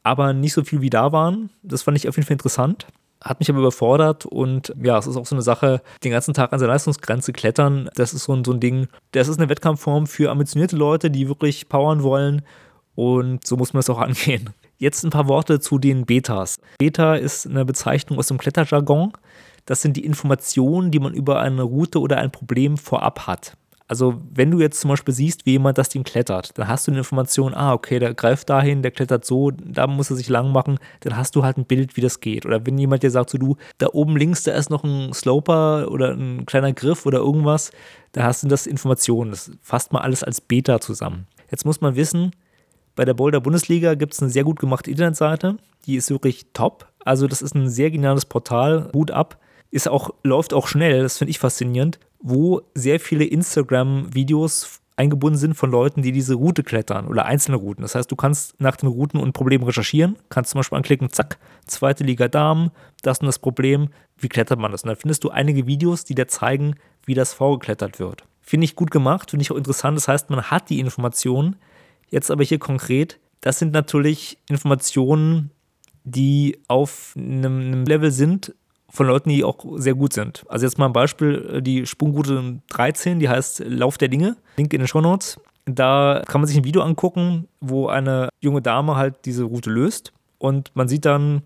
aber 0.04 0.32
nicht 0.32 0.54
so 0.54 0.64
viel 0.64 0.80
wie 0.80 0.90
da 0.90 1.12
waren. 1.12 1.50
Das 1.62 1.84
fand 1.84 1.98
ich 1.98 2.08
auf 2.08 2.16
jeden 2.16 2.26
Fall 2.26 2.36
interessant 2.36 2.88
hat 3.24 3.40
mich 3.40 3.50
aber 3.50 3.60
überfordert 3.60 4.26
und 4.26 4.74
ja, 4.82 4.98
es 4.98 5.08
ist 5.08 5.16
auch 5.16 5.26
so 5.26 5.36
eine 5.36 5.44
Sache, 5.44 5.82
den 6.04 6.12
ganzen 6.12 6.34
Tag 6.34 6.54
an 6.54 6.60
der 6.60 6.68
Leistungsgrenze 6.68 7.34
klettern, 7.34 7.90
das 7.96 8.14
ist 8.14 8.24
so 8.24 8.34
ein, 8.34 8.44
so 8.44 8.52
ein 8.52 8.60
Ding, 8.60 8.88
das 9.12 9.28
ist 9.28 9.40
eine 9.40 9.50
Wettkampfform 9.50 10.08
für 10.08 10.32
ambitionierte 10.32 10.76
Leute, 10.76 11.12
die 11.12 11.28
wirklich 11.28 11.70
powern 11.70 12.04
wollen 12.04 12.42
und 12.96 13.46
so 13.46 13.58
muss 13.58 13.74
man 13.74 13.80
es 13.80 13.90
auch 13.90 14.00
angehen. 14.00 14.50
Jetzt 14.78 15.04
ein 15.04 15.12
paar 15.12 15.28
Worte 15.28 15.60
zu 15.60 15.78
den 15.78 16.06
Betas. 16.06 16.60
Beta 16.80 17.16
ist 17.16 17.46
eine 17.46 17.66
Bezeichnung 17.66 18.18
aus 18.18 18.28
dem 18.28 18.40
Kletterjargon. 18.40 19.14
Das 19.66 19.82
sind 19.82 19.96
die 19.96 20.06
Informationen, 20.06 20.90
die 20.90 21.00
man 21.00 21.14
über 21.14 21.40
eine 21.40 21.62
Route 21.62 22.00
oder 22.00 22.18
ein 22.18 22.32
Problem 22.32 22.78
vorab 22.78 23.28
hat. 23.28 23.56
Also, 23.92 24.22
wenn 24.34 24.52
du 24.52 24.62
jetzt 24.62 24.80
zum 24.80 24.88
Beispiel 24.88 25.14
siehst, 25.14 25.46
wie 25.46 25.52
jemand 25.52 25.78
das 25.78 25.90
Ding 25.90 26.06
klettert, 26.06 26.58
dann 26.58 26.70
hast 26.70 26.88
du 26.88 26.92
eine 26.92 27.00
Information, 27.00 27.54
ah, 27.54 27.74
okay, 27.74 28.00
der 28.00 28.14
greift 28.14 28.50
dahin, 28.50 28.84
der 28.84 28.92
klettert 28.92 29.26
so, 29.26 29.52
da 29.52 29.86
muss 29.86 30.10
er 30.10 30.16
sich 30.16 30.30
lang 30.30 30.54
machen, 30.54 30.80
dann 31.02 31.18
hast 31.18 31.36
du 31.36 31.44
halt 31.44 31.58
ein 31.58 31.66
Bild, 31.66 31.98
wie 31.98 32.02
das 32.02 32.22
geht. 32.22 32.46
Oder 32.46 32.66
wenn 32.66 32.78
jemand 32.78 33.04
dir 33.04 33.12
sagt, 33.12 33.32
so 33.32 33.38
du, 33.38 33.58
da 33.80 33.88
oben 33.92 34.16
links, 34.16 34.44
da 34.44 34.54
ist 34.54 34.70
noch 34.70 34.86
ein 34.86 35.12
Sloper 35.12 35.92
oder 35.92 36.14
ein 36.14 36.46
kleiner 36.46 36.72
Griff 36.72 37.06
oder 37.06 37.18
irgendwas, 37.18 37.72
da 38.14 38.24
hast 38.24 38.44
du 38.44 38.48
das 38.48 38.66
Informationen. 38.66 39.32
Das 39.32 39.52
fasst 39.62 39.92
mal 39.92 40.00
alles 40.00 40.24
als 40.24 40.40
Beta 40.40 40.80
zusammen. 40.80 41.28
Jetzt 41.50 41.66
muss 41.66 41.82
man 41.82 41.98
wissen, 41.98 42.32
bei 42.96 43.04
der 43.04 43.14
Boulder 43.14 43.42
Bundesliga 43.42 43.96
gibt 43.96 44.14
es 44.14 44.22
eine 44.22 44.32
sehr 44.32 44.46
gut 44.46 44.58
gemachte 44.62 44.90
Internetseite, 44.90 45.58
die 45.86 45.98
ist 45.98 46.10
wirklich 46.10 46.46
top. 46.54 46.88
Also, 47.04 47.28
das 47.28 47.42
ist 47.42 47.56
ein 47.56 47.68
sehr 47.68 47.92
geniales 47.92 48.24
Portal, 48.24 48.90
Hut 48.94 49.12
ab. 49.12 49.38
Ist 49.70 49.90
auch, 49.90 50.12
läuft 50.24 50.54
auch 50.54 50.68
schnell, 50.68 51.02
das 51.02 51.18
finde 51.18 51.32
ich 51.32 51.40
faszinierend 51.40 52.00
wo 52.22 52.62
sehr 52.76 53.00
viele 53.00 53.26
Instagram-Videos 53.26 54.82
eingebunden 54.96 55.38
sind 55.38 55.56
von 55.56 55.72
Leuten, 55.72 56.02
die 56.02 56.12
diese 56.12 56.36
Route 56.36 56.64
klettern 56.64 57.08
oder 57.08 57.26
einzelne 57.26 57.58
Routen. 57.58 57.82
Das 57.82 57.96
heißt, 57.96 58.12
du 58.12 58.16
kannst 58.16 58.60
nach 58.62 58.76
den 58.76 58.88
Routen 58.88 59.20
und 59.20 59.34
Problemen 59.34 59.64
recherchieren, 59.64 60.18
kannst 60.30 60.52
zum 60.52 60.60
Beispiel 60.60 60.78
anklicken, 60.78 61.10
zack, 61.10 61.40
zweite 61.66 62.04
Liga 62.04 62.28
Damen, 62.28 62.72
das 63.02 63.20
und 63.20 63.26
das 63.26 63.40
Problem, 63.40 63.90
wie 64.18 64.30
klettert 64.30 64.60
man 64.60 64.72
das? 64.72 64.84
Und 64.84 64.90
dann 64.90 64.98
findest 64.98 65.24
du 65.24 65.30
einige 65.30 65.66
Videos, 65.66 66.04
die 66.04 66.14
dir 66.14 66.28
zeigen, 66.28 66.76
wie 67.06 67.16
das 67.16 67.34
vorgeklettert 67.34 68.00
wird. 68.00 68.24
Finde 68.42 68.66
ich 68.66 68.76
gut 68.76 68.92
gemacht, 68.92 69.32
finde 69.32 69.42
ich 69.42 69.52
auch 69.52 69.56
interessant. 69.56 69.98
Das 69.98 70.08
heißt, 70.08 70.30
man 70.30 70.52
hat 70.52 70.70
die 70.70 70.80
Informationen. 70.80 71.56
Jetzt 72.10 72.30
aber 72.30 72.44
hier 72.44 72.60
konkret, 72.60 73.20
das 73.40 73.58
sind 73.58 73.72
natürlich 73.72 74.38
Informationen, 74.50 75.52
die 76.04 76.60
auf 76.68 77.14
einem, 77.18 77.60
einem 77.60 77.86
Level 77.86 78.12
sind, 78.12 78.54
von 78.92 79.08
Leuten, 79.08 79.30
die 79.30 79.44
auch 79.44 79.58
sehr 79.76 79.96
gut 79.96 80.14
sind. 80.14 80.44
Also 80.50 80.66
jetzt 80.66 80.78
mal 80.78 80.88
ein 80.88 80.94
Beispiel, 80.94 81.50
äh, 81.54 81.62
die 81.62 81.86
Sprungroute 81.86 82.62
13, 82.70 83.20
die 83.20 83.30
heißt 83.30 83.64
Lauf 83.66 83.98
der 83.98 84.10
Dinge, 84.10 84.38
Link 84.58 84.74
in 84.74 84.82
den 84.82 84.88
Show 84.88 85.02
Notes. 85.02 85.40
Da 85.66 86.24
kann 86.28 86.42
man 86.42 86.48
sich 86.48 86.58
ein 86.58 86.64
Video 86.64 86.82
angucken, 86.82 87.48
wo 87.60 87.88
eine 87.88 88.30
junge 88.40 88.62
Dame 88.62 88.96
halt 88.96 89.26
diese 89.26 89.44
Route 89.44 89.70
löst 89.70 90.12
und 90.40 90.72
man 90.76 90.88
sieht 90.88 91.06
dann 91.06 91.44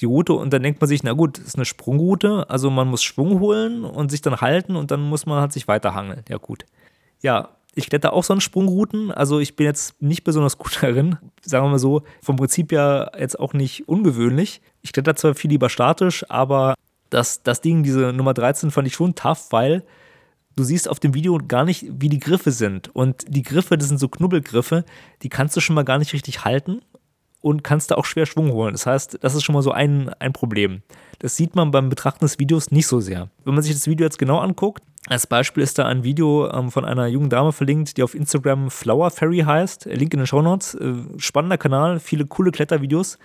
die 0.00 0.04
Route 0.04 0.34
und 0.34 0.52
dann 0.52 0.62
denkt 0.62 0.80
man 0.80 0.88
sich, 0.88 1.02
na 1.02 1.12
gut, 1.12 1.38
das 1.38 1.46
ist 1.46 1.56
eine 1.56 1.64
Sprungroute, 1.64 2.50
also 2.50 2.70
man 2.70 2.88
muss 2.88 3.02
Schwung 3.02 3.40
holen 3.40 3.84
und 3.84 4.10
sich 4.10 4.20
dann 4.20 4.40
halten 4.40 4.76
und 4.76 4.90
dann 4.90 5.00
muss 5.00 5.24
man 5.26 5.40
halt 5.40 5.52
sich 5.52 5.68
weiterhangeln. 5.68 6.22
Ja 6.28 6.36
gut. 6.36 6.66
Ja, 7.22 7.55
ich 7.76 7.90
kletter 7.90 8.14
auch 8.14 8.24
so 8.24 8.32
an 8.32 8.40
Sprungrouten, 8.40 9.12
also 9.12 9.38
ich 9.38 9.54
bin 9.54 9.66
jetzt 9.66 10.00
nicht 10.00 10.24
besonders 10.24 10.58
gut 10.58 10.78
darin, 10.82 11.18
sagen 11.42 11.66
wir 11.66 11.70
mal 11.70 11.78
so, 11.78 12.02
vom 12.22 12.36
Prinzip 12.36 12.72
ja 12.72 13.10
jetzt 13.16 13.38
auch 13.38 13.52
nicht 13.52 13.86
ungewöhnlich. 13.86 14.62
Ich 14.82 14.92
kletter 14.92 15.14
zwar 15.14 15.34
viel 15.34 15.50
lieber 15.50 15.68
statisch, 15.68 16.28
aber 16.30 16.74
das, 17.10 17.42
das 17.42 17.60
Ding, 17.60 17.82
diese 17.82 18.12
Nummer 18.12 18.34
13, 18.34 18.70
fand 18.70 18.88
ich 18.88 18.94
schon 18.94 19.14
tough, 19.14 19.52
weil 19.52 19.84
du 20.56 20.64
siehst 20.64 20.88
auf 20.88 20.98
dem 20.98 21.12
Video 21.12 21.38
gar 21.46 21.64
nicht, 21.64 21.86
wie 21.90 22.08
die 22.08 22.18
Griffe 22.18 22.50
sind. 22.50 22.94
Und 22.96 23.24
die 23.28 23.42
Griffe, 23.42 23.76
das 23.76 23.88
sind 23.88 23.98
so 23.98 24.08
Knubbelgriffe, 24.08 24.84
die 25.22 25.28
kannst 25.28 25.54
du 25.54 25.60
schon 25.60 25.74
mal 25.74 25.84
gar 25.84 25.98
nicht 25.98 26.14
richtig 26.14 26.44
halten 26.46 26.80
und 27.42 27.62
kannst 27.62 27.90
da 27.90 27.96
auch 27.96 28.06
schwer 28.06 28.24
Schwung 28.24 28.52
holen. 28.52 28.72
Das 28.72 28.86
heißt, 28.86 29.18
das 29.20 29.34
ist 29.34 29.44
schon 29.44 29.54
mal 29.54 29.62
so 29.62 29.70
ein, 29.70 30.08
ein 30.18 30.32
Problem. 30.32 30.82
Das 31.18 31.36
sieht 31.36 31.54
man 31.54 31.70
beim 31.70 31.90
Betrachten 31.90 32.24
des 32.24 32.38
Videos 32.38 32.70
nicht 32.70 32.86
so 32.86 33.00
sehr. 33.00 33.28
Wenn 33.44 33.54
man 33.54 33.62
sich 33.62 33.74
das 33.74 33.86
Video 33.86 34.04
jetzt 34.04 34.18
genau 34.18 34.38
anguckt, 34.38 34.82
als 35.08 35.26
Beispiel 35.26 35.62
ist 35.62 35.78
da 35.78 35.86
ein 35.86 36.02
Video 36.02 36.50
ähm, 36.50 36.70
von 36.70 36.84
einer 36.84 37.06
jungen 37.06 37.30
Dame 37.30 37.52
verlinkt, 37.52 37.96
die 37.96 38.02
auf 38.02 38.14
Instagram 38.14 38.70
Flower 38.70 39.10
Fairy 39.10 39.38
heißt. 39.38 39.86
Link 39.86 40.12
in 40.12 40.20
den 40.20 40.26
Show 40.26 40.42
Notes. 40.42 40.74
Äh, 40.74 40.94
spannender 41.18 41.58
Kanal, 41.58 42.00
viele 42.00 42.26
coole 42.26 42.50
Klettervideos. 42.50 43.18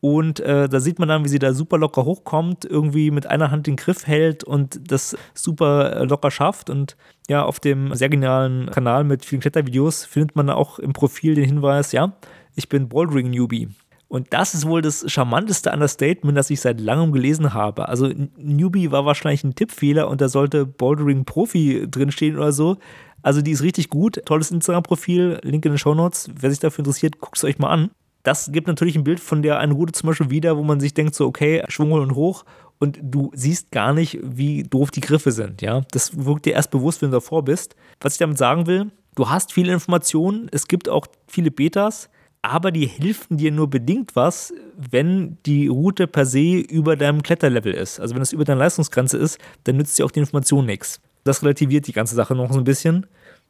Und 0.00 0.38
äh, 0.38 0.68
da 0.68 0.78
sieht 0.78 1.00
man 1.00 1.08
dann, 1.08 1.24
wie 1.24 1.28
sie 1.28 1.40
da 1.40 1.52
super 1.52 1.76
locker 1.76 2.04
hochkommt, 2.04 2.64
irgendwie 2.64 3.10
mit 3.10 3.26
einer 3.26 3.50
Hand 3.50 3.66
den 3.66 3.74
Griff 3.74 4.06
hält 4.06 4.44
und 4.44 4.92
das 4.92 5.16
super 5.34 5.96
äh, 5.96 6.04
locker 6.04 6.30
schafft. 6.30 6.70
Und 6.70 6.96
ja, 7.28 7.42
auf 7.42 7.58
dem 7.58 7.92
sehr 7.94 8.08
genialen 8.08 8.70
Kanal 8.70 9.02
mit 9.02 9.24
vielen 9.24 9.40
Klettervideos 9.40 10.04
findet 10.04 10.36
man 10.36 10.50
auch 10.50 10.78
im 10.78 10.92
Profil 10.92 11.34
den 11.34 11.44
Hinweis, 11.44 11.90
ja, 11.90 12.12
ich 12.54 12.68
bin 12.68 12.88
Bouldering 12.88 13.30
Newbie. 13.30 13.70
Und 14.08 14.28
das 14.30 14.54
ist 14.54 14.66
wohl 14.66 14.80
das 14.80 15.04
charmanteste 15.10 15.70
Understatement, 15.70 16.36
das 16.36 16.48
ich 16.48 16.60
seit 16.60 16.80
langem 16.80 17.12
gelesen 17.12 17.52
habe. 17.52 17.88
Also 17.88 18.10
Newbie 18.38 18.90
war 18.90 19.04
wahrscheinlich 19.04 19.44
ein 19.44 19.54
Tippfehler 19.54 20.08
und 20.08 20.22
da 20.22 20.30
sollte 20.30 20.64
Bouldering 20.64 21.26
Profi 21.26 21.86
drinstehen 21.90 22.36
oder 22.36 22.52
so. 22.52 22.78
Also 23.22 23.42
die 23.42 23.50
ist 23.50 23.62
richtig 23.62 23.90
gut. 23.90 24.22
Tolles 24.24 24.50
Instagram-Profil, 24.50 25.40
Link 25.42 25.64
in 25.66 25.72
den 25.72 25.78
Show 25.78 25.94
Notes. 25.94 26.30
Wer 26.40 26.50
sich 26.50 26.58
dafür 26.58 26.80
interessiert, 26.80 27.20
guckt 27.20 27.36
es 27.36 27.44
euch 27.44 27.58
mal 27.58 27.68
an. 27.68 27.90
Das 28.22 28.50
gibt 28.50 28.66
natürlich 28.66 28.96
ein 28.96 29.04
Bild 29.04 29.20
von 29.20 29.42
der 29.42 29.58
einen 29.58 29.72
Route 29.72 29.92
zum 29.92 30.08
Beispiel 30.08 30.30
wieder, 30.30 30.56
wo 30.56 30.62
man 30.62 30.80
sich 30.80 30.94
denkt 30.94 31.14
so, 31.14 31.26
okay, 31.26 31.62
Schwung 31.68 31.92
und 31.92 32.14
hoch 32.14 32.44
und 32.78 32.98
du 33.02 33.30
siehst 33.34 33.70
gar 33.70 33.92
nicht, 33.92 34.18
wie 34.22 34.62
doof 34.62 34.90
die 34.90 35.00
Griffe 35.00 35.32
sind. 35.32 35.62
Ja, 35.62 35.82
das 35.90 36.24
wirkt 36.24 36.46
dir 36.46 36.54
erst 36.54 36.70
bewusst, 36.70 37.02
wenn 37.02 37.10
du 37.10 37.16
davor 37.16 37.44
bist. 37.44 37.76
Was 38.00 38.14
ich 38.14 38.18
damit 38.18 38.38
sagen 38.38 38.66
will, 38.66 38.90
du 39.14 39.28
hast 39.28 39.52
viele 39.52 39.72
Informationen, 39.72 40.48
es 40.52 40.68
gibt 40.68 40.88
auch 40.88 41.06
viele 41.26 41.50
Betas 41.50 42.08
aber 42.42 42.70
die 42.70 42.86
helfen 42.86 43.36
dir 43.36 43.50
nur 43.50 43.68
bedingt 43.68 44.14
was, 44.14 44.52
wenn 44.76 45.38
die 45.44 45.68
Route 45.68 46.06
per 46.06 46.26
se 46.26 46.58
über 46.58 46.96
deinem 46.96 47.22
Kletterlevel 47.22 47.74
ist. 47.74 48.00
Also 48.00 48.14
wenn 48.14 48.22
es 48.22 48.32
über 48.32 48.44
deiner 48.44 48.60
Leistungsgrenze 48.60 49.18
ist, 49.18 49.38
dann 49.64 49.76
nützt 49.76 49.98
dir 49.98 50.04
auch 50.04 50.10
die 50.10 50.20
Information 50.20 50.66
nichts. 50.66 51.00
Das 51.24 51.42
relativiert 51.42 51.86
die 51.86 51.92
ganze 51.92 52.14
Sache 52.14 52.34
noch 52.34 52.52
so 52.52 52.58
ein 52.58 52.64
bisschen, 52.64 53.06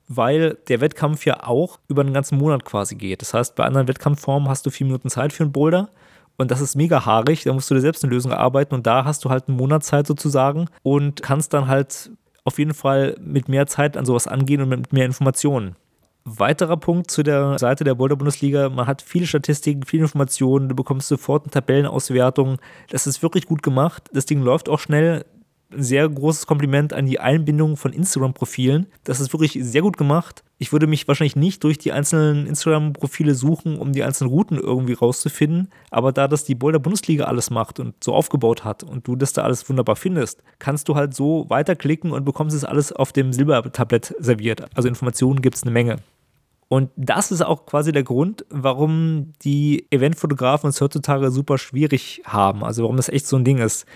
weil 0.09 0.57
der 0.68 0.81
Wettkampf 0.81 1.27
ja 1.27 1.46
auch 1.46 1.79
über 1.88 2.03
einen 2.03 2.14
ganzen 2.14 2.38
Monat 2.38 2.64
quasi 2.64 2.94
geht. 2.96 3.20
Das 3.20 3.35
heißt, 3.35 3.55
bei 3.55 3.64
anderen 3.64 3.88
Wettkampfformen 3.88 4.48
hast 4.48 4.64
du 4.64 4.70
vier 4.70 4.87
Minuten 4.87 5.11
Zeit 5.11 5.33
für 5.33 5.44
einen 5.44 5.53
Boulder 5.53 5.90
und 6.38 6.51
das 6.51 6.61
ist 6.61 6.77
mega 6.77 7.05
haarig, 7.05 7.44
da 7.44 7.53
musst 7.53 7.70
du 7.70 7.74
dir 7.74 7.81
selbst 7.81 8.05
eine 8.05 8.12
Lösung 8.12 8.33
erarbeiten 8.33 8.74
und 8.74 8.87
da 8.87 9.05
hast 9.05 9.24
du 9.24 9.31
halt 9.31 9.48
einen 9.48 9.57
Monat 9.57 9.85
Zeit 9.85 10.07
sozusagen 10.07 10.66
und 10.83 11.22
kannst 11.22 11.53
dann 11.53 11.66
halt 11.66 12.11
auf 12.44 12.59
jeden 12.59 12.74
Fall 12.74 13.16
mit 13.20 13.48
mehr 13.48 13.66
Zeit 13.66 13.96
an 13.96 14.07
sowas 14.07 14.27
angehen 14.27 14.62
und 14.62 14.68
mit 14.70 14.92
mehr 14.92 15.05
Informationen. 15.05 15.77
Weiterer 16.38 16.76
Punkt 16.76 17.10
zu 17.10 17.22
der 17.22 17.58
Seite 17.58 17.84
der 17.84 17.94
Boulder-Bundesliga, 17.94 18.68
man 18.68 18.86
hat 18.86 19.02
viele 19.02 19.26
Statistiken, 19.26 19.84
viele 19.84 20.02
Informationen, 20.02 20.68
du 20.68 20.74
bekommst 20.74 21.08
sofort 21.08 21.44
eine 21.44 21.50
Tabellenauswertung. 21.50 22.58
Das 22.90 23.06
ist 23.06 23.22
wirklich 23.22 23.46
gut 23.46 23.62
gemacht. 23.62 24.08
Das 24.12 24.26
Ding 24.26 24.42
läuft 24.42 24.68
auch 24.68 24.78
schnell. 24.78 25.24
ein 25.70 25.82
sehr 25.82 26.08
großes 26.08 26.46
Kompliment 26.46 26.92
an 26.92 27.06
die 27.06 27.20
Einbindung 27.20 27.76
von 27.76 27.92
Instagram-Profilen. 27.92 28.86
Das 29.04 29.20
ist 29.20 29.32
wirklich 29.32 29.58
sehr 29.60 29.82
gut 29.82 29.96
gemacht. 29.96 30.42
Ich 30.56 30.72
würde 30.72 30.86
mich 30.86 31.06
wahrscheinlich 31.06 31.36
nicht 31.36 31.62
durch 31.62 31.78
die 31.78 31.92
einzelnen 31.92 32.46
Instagram-Profile 32.46 33.34
suchen, 33.34 33.76
um 33.78 33.92
die 33.92 34.02
einzelnen 34.02 34.30
Routen 34.30 34.58
irgendwie 34.58 34.94
rauszufinden. 34.94 35.70
Aber 35.90 36.12
da 36.12 36.26
das 36.26 36.44
die 36.44 36.54
Boulder 36.54 36.78
Bundesliga 36.78 37.24
alles 37.24 37.50
macht 37.50 37.80
und 37.80 38.02
so 38.02 38.14
aufgebaut 38.14 38.64
hat 38.64 38.82
und 38.82 39.06
du 39.06 39.14
das 39.14 39.32
da 39.32 39.42
alles 39.42 39.68
wunderbar 39.68 39.96
findest, 39.96 40.42
kannst 40.58 40.88
du 40.88 40.94
halt 40.94 41.14
so 41.14 41.46
weiterklicken 41.48 42.12
und 42.12 42.24
bekommst 42.24 42.56
es 42.56 42.64
alles 42.64 42.92
auf 42.92 43.12
dem 43.12 43.32
Silbertablett 43.32 44.14
serviert. 44.18 44.64
Also 44.74 44.88
Informationen 44.88 45.42
gibt 45.42 45.56
es 45.56 45.62
eine 45.62 45.70
Menge. 45.70 45.96
Und 46.68 46.90
das 46.96 47.33
ist 47.33 47.42
auch 47.42 47.64
quasi 47.64 47.92
der 47.92 48.02
Grund, 48.02 48.44
warum 48.50 49.33
die 49.42 49.87
Eventfotografen 49.90 50.68
es 50.68 50.81
heutzutage 50.81 51.31
super 51.31 51.57
schwierig 51.57 52.22
haben. 52.26 52.62
Also 52.62 52.83
warum 52.83 52.96
das 52.96 53.09
echt 53.09 53.26
so 53.26 53.37
ein 53.37 53.44
Ding 53.44 53.59
ist. 53.59 53.87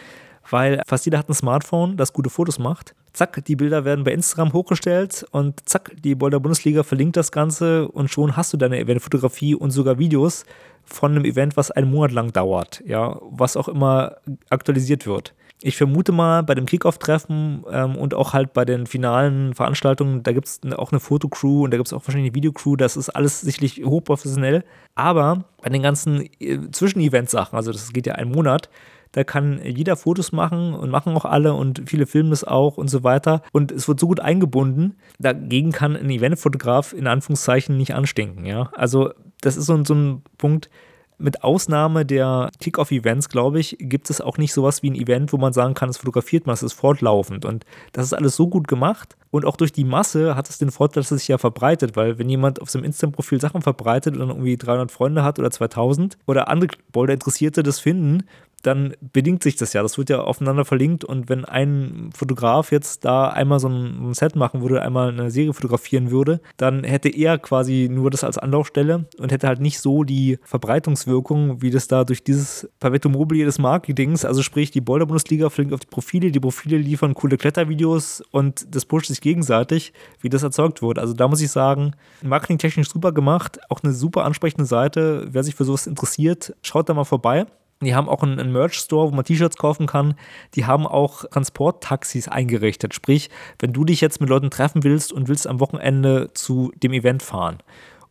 Weil 0.49 0.83
fast 0.87 1.05
jeder 1.05 1.19
hat 1.19 1.29
ein 1.29 1.35
Smartphone, 1.35 1.97
das 1.97 2.13
gute 2.13 2.31
Fotos 2.31 2.59
macht. 2.59 2.95
Zack, 3.13 3.45
die 3.45 3.57
Bilder 3.57 3.85
werden 3.85 4.05
bei 4.05 4.13
Instagram 4.13 4.55
hochgestellt 4.55 5.27
und 5.31 5.69
zack, 5.69 5.93
die 6.03 6.15
Boulder 6.15 6.41
Bundesliga 6.41 6.83
verlinkt 6.83 7.17
das 7.17 7.31
Ganze 7.31 7.87
und 7.89 8.11
schon 8.11 8.37
hast 8.37 8.55
du 8.55 8.57
deine 8.57 8.79
Eventfotografie 8.79 9.55
und 9.55 9.71
sogar 9.71 9.99
Videos 9.99 10.47
von 10.85 11.13
einem 11.13 11.27
Event, 11.27 11.59
was 11.59 11.71
einen 11.71 11.91
Monat 11.91 12.13
lang 12.13 12.33
dauert, 12.33 12.83
ja, 12.87 13.21
was 13.31 13.59
auch 13.59 13.69
immer 13.69 14.17
aktualisiert 14.49 15.07
wird 15.07 15.35
ich 15.65 15.77
vermute 15.77 16.13
mal, 16.13 16.43
bei 16.43 16.55
dem 16.55 16.67
Kickoff-Treffen 16.67 17.65
ähm, 17.71 17.97
und 17.97 18.15
auch 18.15 18.33
halt 18.33 18.53
bei 18.53 18.65
den 18.65 18.87
finalen 18.87 19.55
Veranstaltungen, 19.55 20.23
da 20.23 20.33
gibt 20.33 20.47
es 20.47 20.61
auch 20.77 20.93
eine 20.93 21.01
Fotocrew 21.01 21.65
und 21.65 21.71
da 21.73 21.77
gibt 21.77 21.87
es 21.87 21.93
auch 21.93 22.03
wahrscheinlich 22.07 22.31
eine 22.31 22.35
Videocrew, 22.35 22.77
das 22.77 22.97
ist 22.97 23.11
alles 23.11 23.41
sicherlich 23.41 23.85
hochprofessionell. 23.85 24.65
Aber 24.95 25.45
bei 25.63 25.71
den 25.71 25.83
ganzen 25.83 26.29
äh, 26.41 26.59
Zwischen-Event-Sachen, 26.71 27.57
also 27.57 27.73
das 27.73 27.93
geht 27.93 28.07
ja 28.07 28.15
einen 28.15 28.33
Monat, 28.33 28.69
da 29.13 29.25
kann 29.25 29.61
jeder 29.63 29.97
Fotos 29.97 30.33
machen 30.33 30.73
und 30.73 30.91
machen 30.91 31.15
auch 31.15 31.27
alle 31.27 31.53
und 31.53 31.83
viele 31.87 32.07
filmen 32.07 32.31
das 32.31 32.45
auch 32.45 32.79
und 32.79 32.89
so 32.89 33.05
weiter. 33.05 33.43
Und 33.53 33.71
es 33.71 33.87
wird 33.87 34.01
so 34.01 34.07
gut 34.07 34.21
eingebunden, 34.21 34.97
dagegen 35.19 35.71
kann 35.71 35.97
ein 35.97 36.09
Eventfotograf 36.09 36.95
in 36.95 37.07
Anführungszeichen 37.07 37.77
nicht 37.77 37.95
anstinken. 37.95 38.47
Ja? 38.47 38.71
Also 38.73 39.13
das 39.43 39.57
ist 39.57 39.67
so, 39.67 39.85
so 39.85 39.95
ein 39.95 40.23
Punkt, 40.39 40.71
mit 41.19 41.45
Ausnahme 41.45 42.05
der 42.05 42.51
Kick-Off-Events, 42.61 43.29
glaube 43.29 43.61
ich, 43.61 43.77
gibt 43.79 44.11
es 44.11 44.21
auch 44.21 44.39
nicht 44.39 44.53
sowas 44.53 44.83
wie 44.83 44.91
ein 44.91 44.95
Event, 44.95 45.33
wo 45.33 45.39
man 45.39 45.53
sagen 45.53 45.75
kann, 45.75 45.89
es 45.89 45.99
fotografiert 45.99 46.47
man, 46.47 46.55
es 46.55 46.63
ist 46.63 46.73
fortlaufend. 46.73 47.45
Und 47.45 47.65
das 47.93 48.07
ist 48.07 48.13
alles 48.13 48.37
so 48.37 48.49
gut 48.49 48.67
gemacht. 48.69 49.17
Und 49.31 49.45
auch 49.45 49.57
durch 49.57 49.73
die 49.73 49.85
Masse 49.85 50.37
hat 50.37 50.51
es 50.51 50.59
den 50.59 50.71
Vorteil, 50.71 51.03
dass 51.03 51.11
es 51.11 51.21
sich 51.21 51.29
ja 51.29 51.39
verbreitet, 51.39 51.97
weil 51.97 52.19
wenn 52.19 52.29
jemand 52.29 52.61
auf 52.61 52.71
seinem 52.71 52.85
Instagram-Profil 52.85 53.41
Sachen 53.41 53.63
verbreitet 53.63 54.15
und 54.15 54.21
dann 54.21 54.29
irgendwie 54.29 54.57
300 54.57 54.91
Freunde 54.91 55.23
hat 55.23 55.39
oder 55.39 55.51
2000 55.51 56.19
oder 56.27 56.49
andere 56.49 56.71
Boulder-Interessierte 56.93 57.63
das 57.63 57.79
finden, 57.79 58.25
dann 58.63 58.95
bedingt 59.01 59.43
sich 59.43 59.57
das 59.57 59.73
ja. 59.73 59.83
Das 59.83 59.99
wird 59.99 60.11
ja 60.11 60.21
aufeinander 60.21 60.65
verlinkt 60.65 61.05
und 61.05 61.29
wenn 61.29 61.45
ein 61.45 62.11
Fotograf 62.15 62.73
jetzt 62.73 63.05
da 63.05 63.29
einmal 63.29 63.61
so 63.61 63.69
ein, 63.69 64.15
Set 64.15 64.37
machen 64.37 64.63
würde, 64.63 64.83
einmal 64.83 65.09
eine 65.09 65.31
Serie 65.31 65.53
fotografieren 65.53 66.11
würde, 66.11 66.41
dann 66.57 66.85
hätte 66.85 67.09
er 67.09 67.39
quasi 67.39 67.89
nur 67.91 68.11
das 68.11 68.25
als 68.25 68.39
Anlaufstelle 68.39 69.07
und 69.19 69.33
hätte 69.33 69.49
halt 69.49 69.61
nicht 69.61 69.81
so 69.81 70.05
die 70.05 70.39
Verbreitungswirkung, 70.45 71.63
wie 71.63 71.71
das 71.71 71.89
da 71.89 72.05
durch 72.05 72.23
dieses 72.23 72.69
Perpetuum 72.79 73.13
mobile 73.13 73.45
des 73.45 73.59
Marketings, 73.59 74.25
also 74.25 74.43
sprich 74.43 74.71
die 74.71 74.81
Boulder 74.81 75.07
Bundesliga 75.07 75.51
verlinkt 75.51 75.75
auf 75.75 75.81
die 75.81 75.87
Profile, 75.87 76.31
die 76.31 76.41
Profile 76.41 76.77
liefern 76.77 77.15
coole 77.15 77.37
Klettervideos 77.37 78.23
und 78.31 78.75
das 78.75 78.85
pusht 78.85 79.07
sich 79.07 79.21
gegenseitig, 79.21 79.93
wie 80.21 80.29
das 80.29 80.43
erzeugt 80.43 80.83
wird. 80.83 80.99
Also 80.99 81.15
da 81.15 81.29
muss 81.29 81.41
ich 81.41 81.51
sagen, 81.51 81.93
marketingtechnisch 82.23 82.89
super 82.89 83.13
gemacht, 83.13 83.59
auch 83.69 83.81
eine 83.83 83.93
super 83.93 84.25
ansprechende 84.25 84.67
Seite. 84.67 85.27
Wer 85.31 85.43
sich 85.43 85.55
für 85.55 85.65
sowas 85.65 85.87
interessiert, 85.87 86.55
schaut 86.63 86.89
da 86.89 86.95
mal 86.95 87.05
vorbei. 87.05 87.47
Die 87.85 87.95
haben 87.95 88.09
auch 88.09 88.23
einen, 88.23 88.53
Merch-Store, 88.53 89.11
wo 89.11 89.15
man 89.15 89.25
T-Shirts 89.25 89.57
kaufen 89.57 89.87
kann. 89.87 90.15
Die 90.55 90.67
haben 90.67 90.87
auch 90.87 91.25
Transporttaxis 91.31 92.29
eingerichtet. 92.29 92.95
Sprich, 92.95 93.31
wenn 93.59 93.73
du 93.73 93.85
dich 93.85 94.01
jetzt 94.01 94.21
mit 94.21 94.31
Leuten 94.31 94.51
treffen 94.51 94.85
willst 94.85 95.13
und 95.13 95.29
willst 95.29 95.47
am 95.47 95.61
Wochenende 95.61 96.31
zu 96.35 96.73
dem 96.83 96.93
Event 96.93 97.23
fahren 97.23 97.59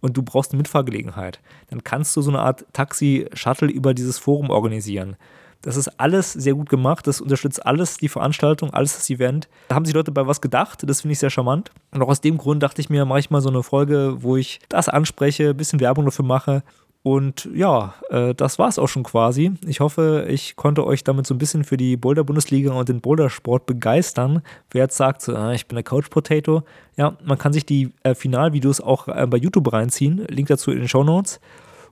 und 0.02 0.18
du 0.18 0.24
brauchst 0.24 0.52
eine 0.52 0.58
Mitfahrgelegenheit, 0.58 1.40
dann 1.70 1.84
kannst 1.84 2.16
du 2.16 2.22
so 2.22 2.32
eine 2.32 2.40
Art 2.40 2.66
Taxi-Shuttle 2.74 3.70
über 3.70 3.94
dieses 3.94 4.18
Forum 4.18 4.50
organisieren. 4.50 5.16
Das 5.62 5.78
ist 5.78 6.00
alles 6.00 6.34
sehr 6.34 6.56
gut 6.56 6.70
gemacht. 6.70 7.06
Das 7.06 7.22
unterstützt 7.22 7.66
alles 7.66 7.98
die 7.98 8.10
Veranstaltung, 8.10 8.74
alles 8.74 8.96
das 8.96 9.10
Event. 9.10 9.48
Da 9.68 9.76
haben 9.76 9.86
sich 9.86 9.94
Leute 9.94 10.12
bei 10.12 10.26
was 10.26 10.42
gedacht. 10.42 10.80
Das 10.88 11.02
finde 11.02 11.14
ich 11.14 11.20
sehr 11.20 11.30
charmant. 11.30 11.70
Und 11.92 12.02
auch 12.02 12.08
aus 12.10 12.22
dem 12.22 12.38
Grund 12.38 12.64
dachte 12.64 12.82
ich 12.82 12.90
mir, 12.90 13.06
mache 13.06 13.20
ich 13.20 13.30
mal 13.30 13.42
so 13.42 13.50
eine 13.50 13.62
Folge, 13.62 14.18
wo 14.22 14.38
ich 14.38 14.60
das 14.70 14.90
anspreche, 14.90 15.50
ein 15.50 15.58
bisschen 15.58 15.80
Werbung 15.80 16.06
dafür 16.06 16.26
mache 16.26 16.64
und 17.04 17.50
ja, 17.56 17.96
äh, 18.10 18.36
das 18.36 18.60
war 18.60 18.68
es 18.68 18.78
auch 18.78 18.88
schon 18.88 19.04
quasi. 19.04 19.54
Ich 19.66 19.80
hoffe, 19.80 20.28
ich 20.30 20.56
konnte 20.56 20.86
euch 20.86 21.04
damit 21.04 21.26
so 21.26 21.34
ein 21.34 21.40
bisschen 21.40 21.64
für 21.64 21.78
die 21.78 21.98
Boulder-Bundesliga 21.98 22.74
und 22.74 22.90
den 22.90 23.02
Bouldersport 23.02 23.66
begeistern. 23.66 24.44
Wer 24.70 24.84
jetzt 24.84 24.98
sagt, 24.98 25.24
so, 25.24 25.36
ah, 25.36 25.52
ich 25.54 25.66
bin 25.66 25.76
der 25.76 25.84
Couch 25.84 26.12
Potato, 26.12 26.64
ja, 26.98 27.18
man 27.24 27.40
kann 27.40 27.54
sich 27.54 27.66
die 27.66 27.90
äh, 28.04 28.14
Finalvideos 28.14 28.82
auch 28.82 29.08
äh, 29.08 29.26
bei 29.28 29.38
YouTube 29.38 29.74
reinziehen. 29.74 30.26
Link 30.28 30.50
dazu 30.50 30.70
in 30.72 30.78
den 30.78 30.88
Show 30.88 31.04
Notes 31.04 31.40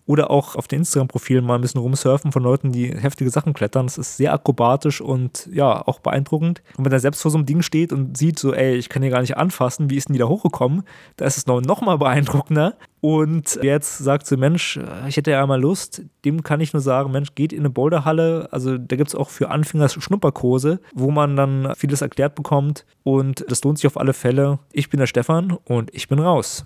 oder 0.10 0.32
auch 0.32 0.56
auf 0.56 0.67
den 0.67 0.80
Instagram-Profilen 0.80 1.45
mal 1.45 1.54
ein 1.54 1.62
bisschen 1.62 1.82
rumsurfen 1.82 2.32
von 2.32 2.41
Leuten, 2.41 2.72
die 2.72 2.88
heftige 2.88 3.30
Sachen 3.30 3.54
klettern. 3.54 3.86
Das 3.86 4.00
ist 4.00 4.17
sehr 4.17 4.34
akrobatisch 4.34 5.02
und 5.02 5.48
ja, 5.54 5.86
auch 5.88 6.00
beeindruckend. 6.00 6.63
Und 6.78 6.86
wenn 6.86 6.91
er 6.91 7.00
selbst 7.00 7.22
vor 7.22 7.30
so 7.30 7.38
einem 7.38 7.45
Ding 7.45 7.62
steht 7.62 7.93
und 7.93 8.17
sieht 8.17 8.39
so, 8.39 8.52
ey, 8.52 8.74
ich 8.74 8.89
kann 8.89 9.04
hier 9.04 9.12
gar 9.12 9.22
nicht 9.22 9.38
anfassen, 9.38 9.91
wie 9.91 9.98
ist 9.98 10.10
denn 10.10 10.13
die 10.13 10.19
da 10.19 10.28
hochgekommen? 10.28 10.82
Da 11.17 11.26
ist 11.26 11.38
es 11.38 11.45
noch, 11.45 11.62
noch 11.62 11.82
mal 11.82 12.00
beeindruckender. 12.00 12.74
Und 13.02 13.60
jetzt 13.62 14.00
sagt 14.00 14.26
so, 14.26 14.36
Mensch, 14.36 14.80
ich 15.08 15.15
hätte 15.15 15.30
ja 15.30 15.45
mal 15.45 15.62
Lust, 15.62 16.02
dem 16.26 16.41
kann 16.41 16.60
ich 16.60 16.74
nur 16.74 16.82
sagen, 16.82 17.12
Mensch, 17.12 17.36
geht 17.36 17.54
in 17.54 17.60
eine 17.60 17.69
Boulderhalle. 17.69 18.50
Also 18.50 18.80
da 18.80 18.95
gibt 18.95 19.10
es 19.10 19.15
auch 19.15 19.30
für 19.30 19.52
Anfänger 19.52 19.89
Schnupperkurse, 19.89 20.80
wo 20.95 21.12
man 21.12 21.36
dann 21.36 21.76
vieles 21.78 22.02
erklärt 22.02 22.34
bekommt. 22.34 22.84
Und 23.04 23.45
das 23.48 23.63
lohnt 23.63 23.78
sich 23.78 23.86
auf 23.86 23.95
alle 23.95 24.13
Fälle. 24.13 24.58
Ich 24.74 24.89
bin 24.89 25.00
der 25.00 25.06
Stefan 25.06 25.56
und 25.65 25.93
ich 25.93 26.08
bin 26.08 26.17
raus. 26.17 26.65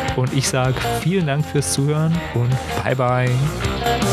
und 0.15 0.33
ich 0.33 0.47
sage 0.47 0.75
vielen 1.01 1.27
Dank 1.27 1.45
fürs 1.45 1.73
Zuhören 1.73 2.15
und 2.33 2.51
bye 2.83 2.95
bye. 2.95 4.10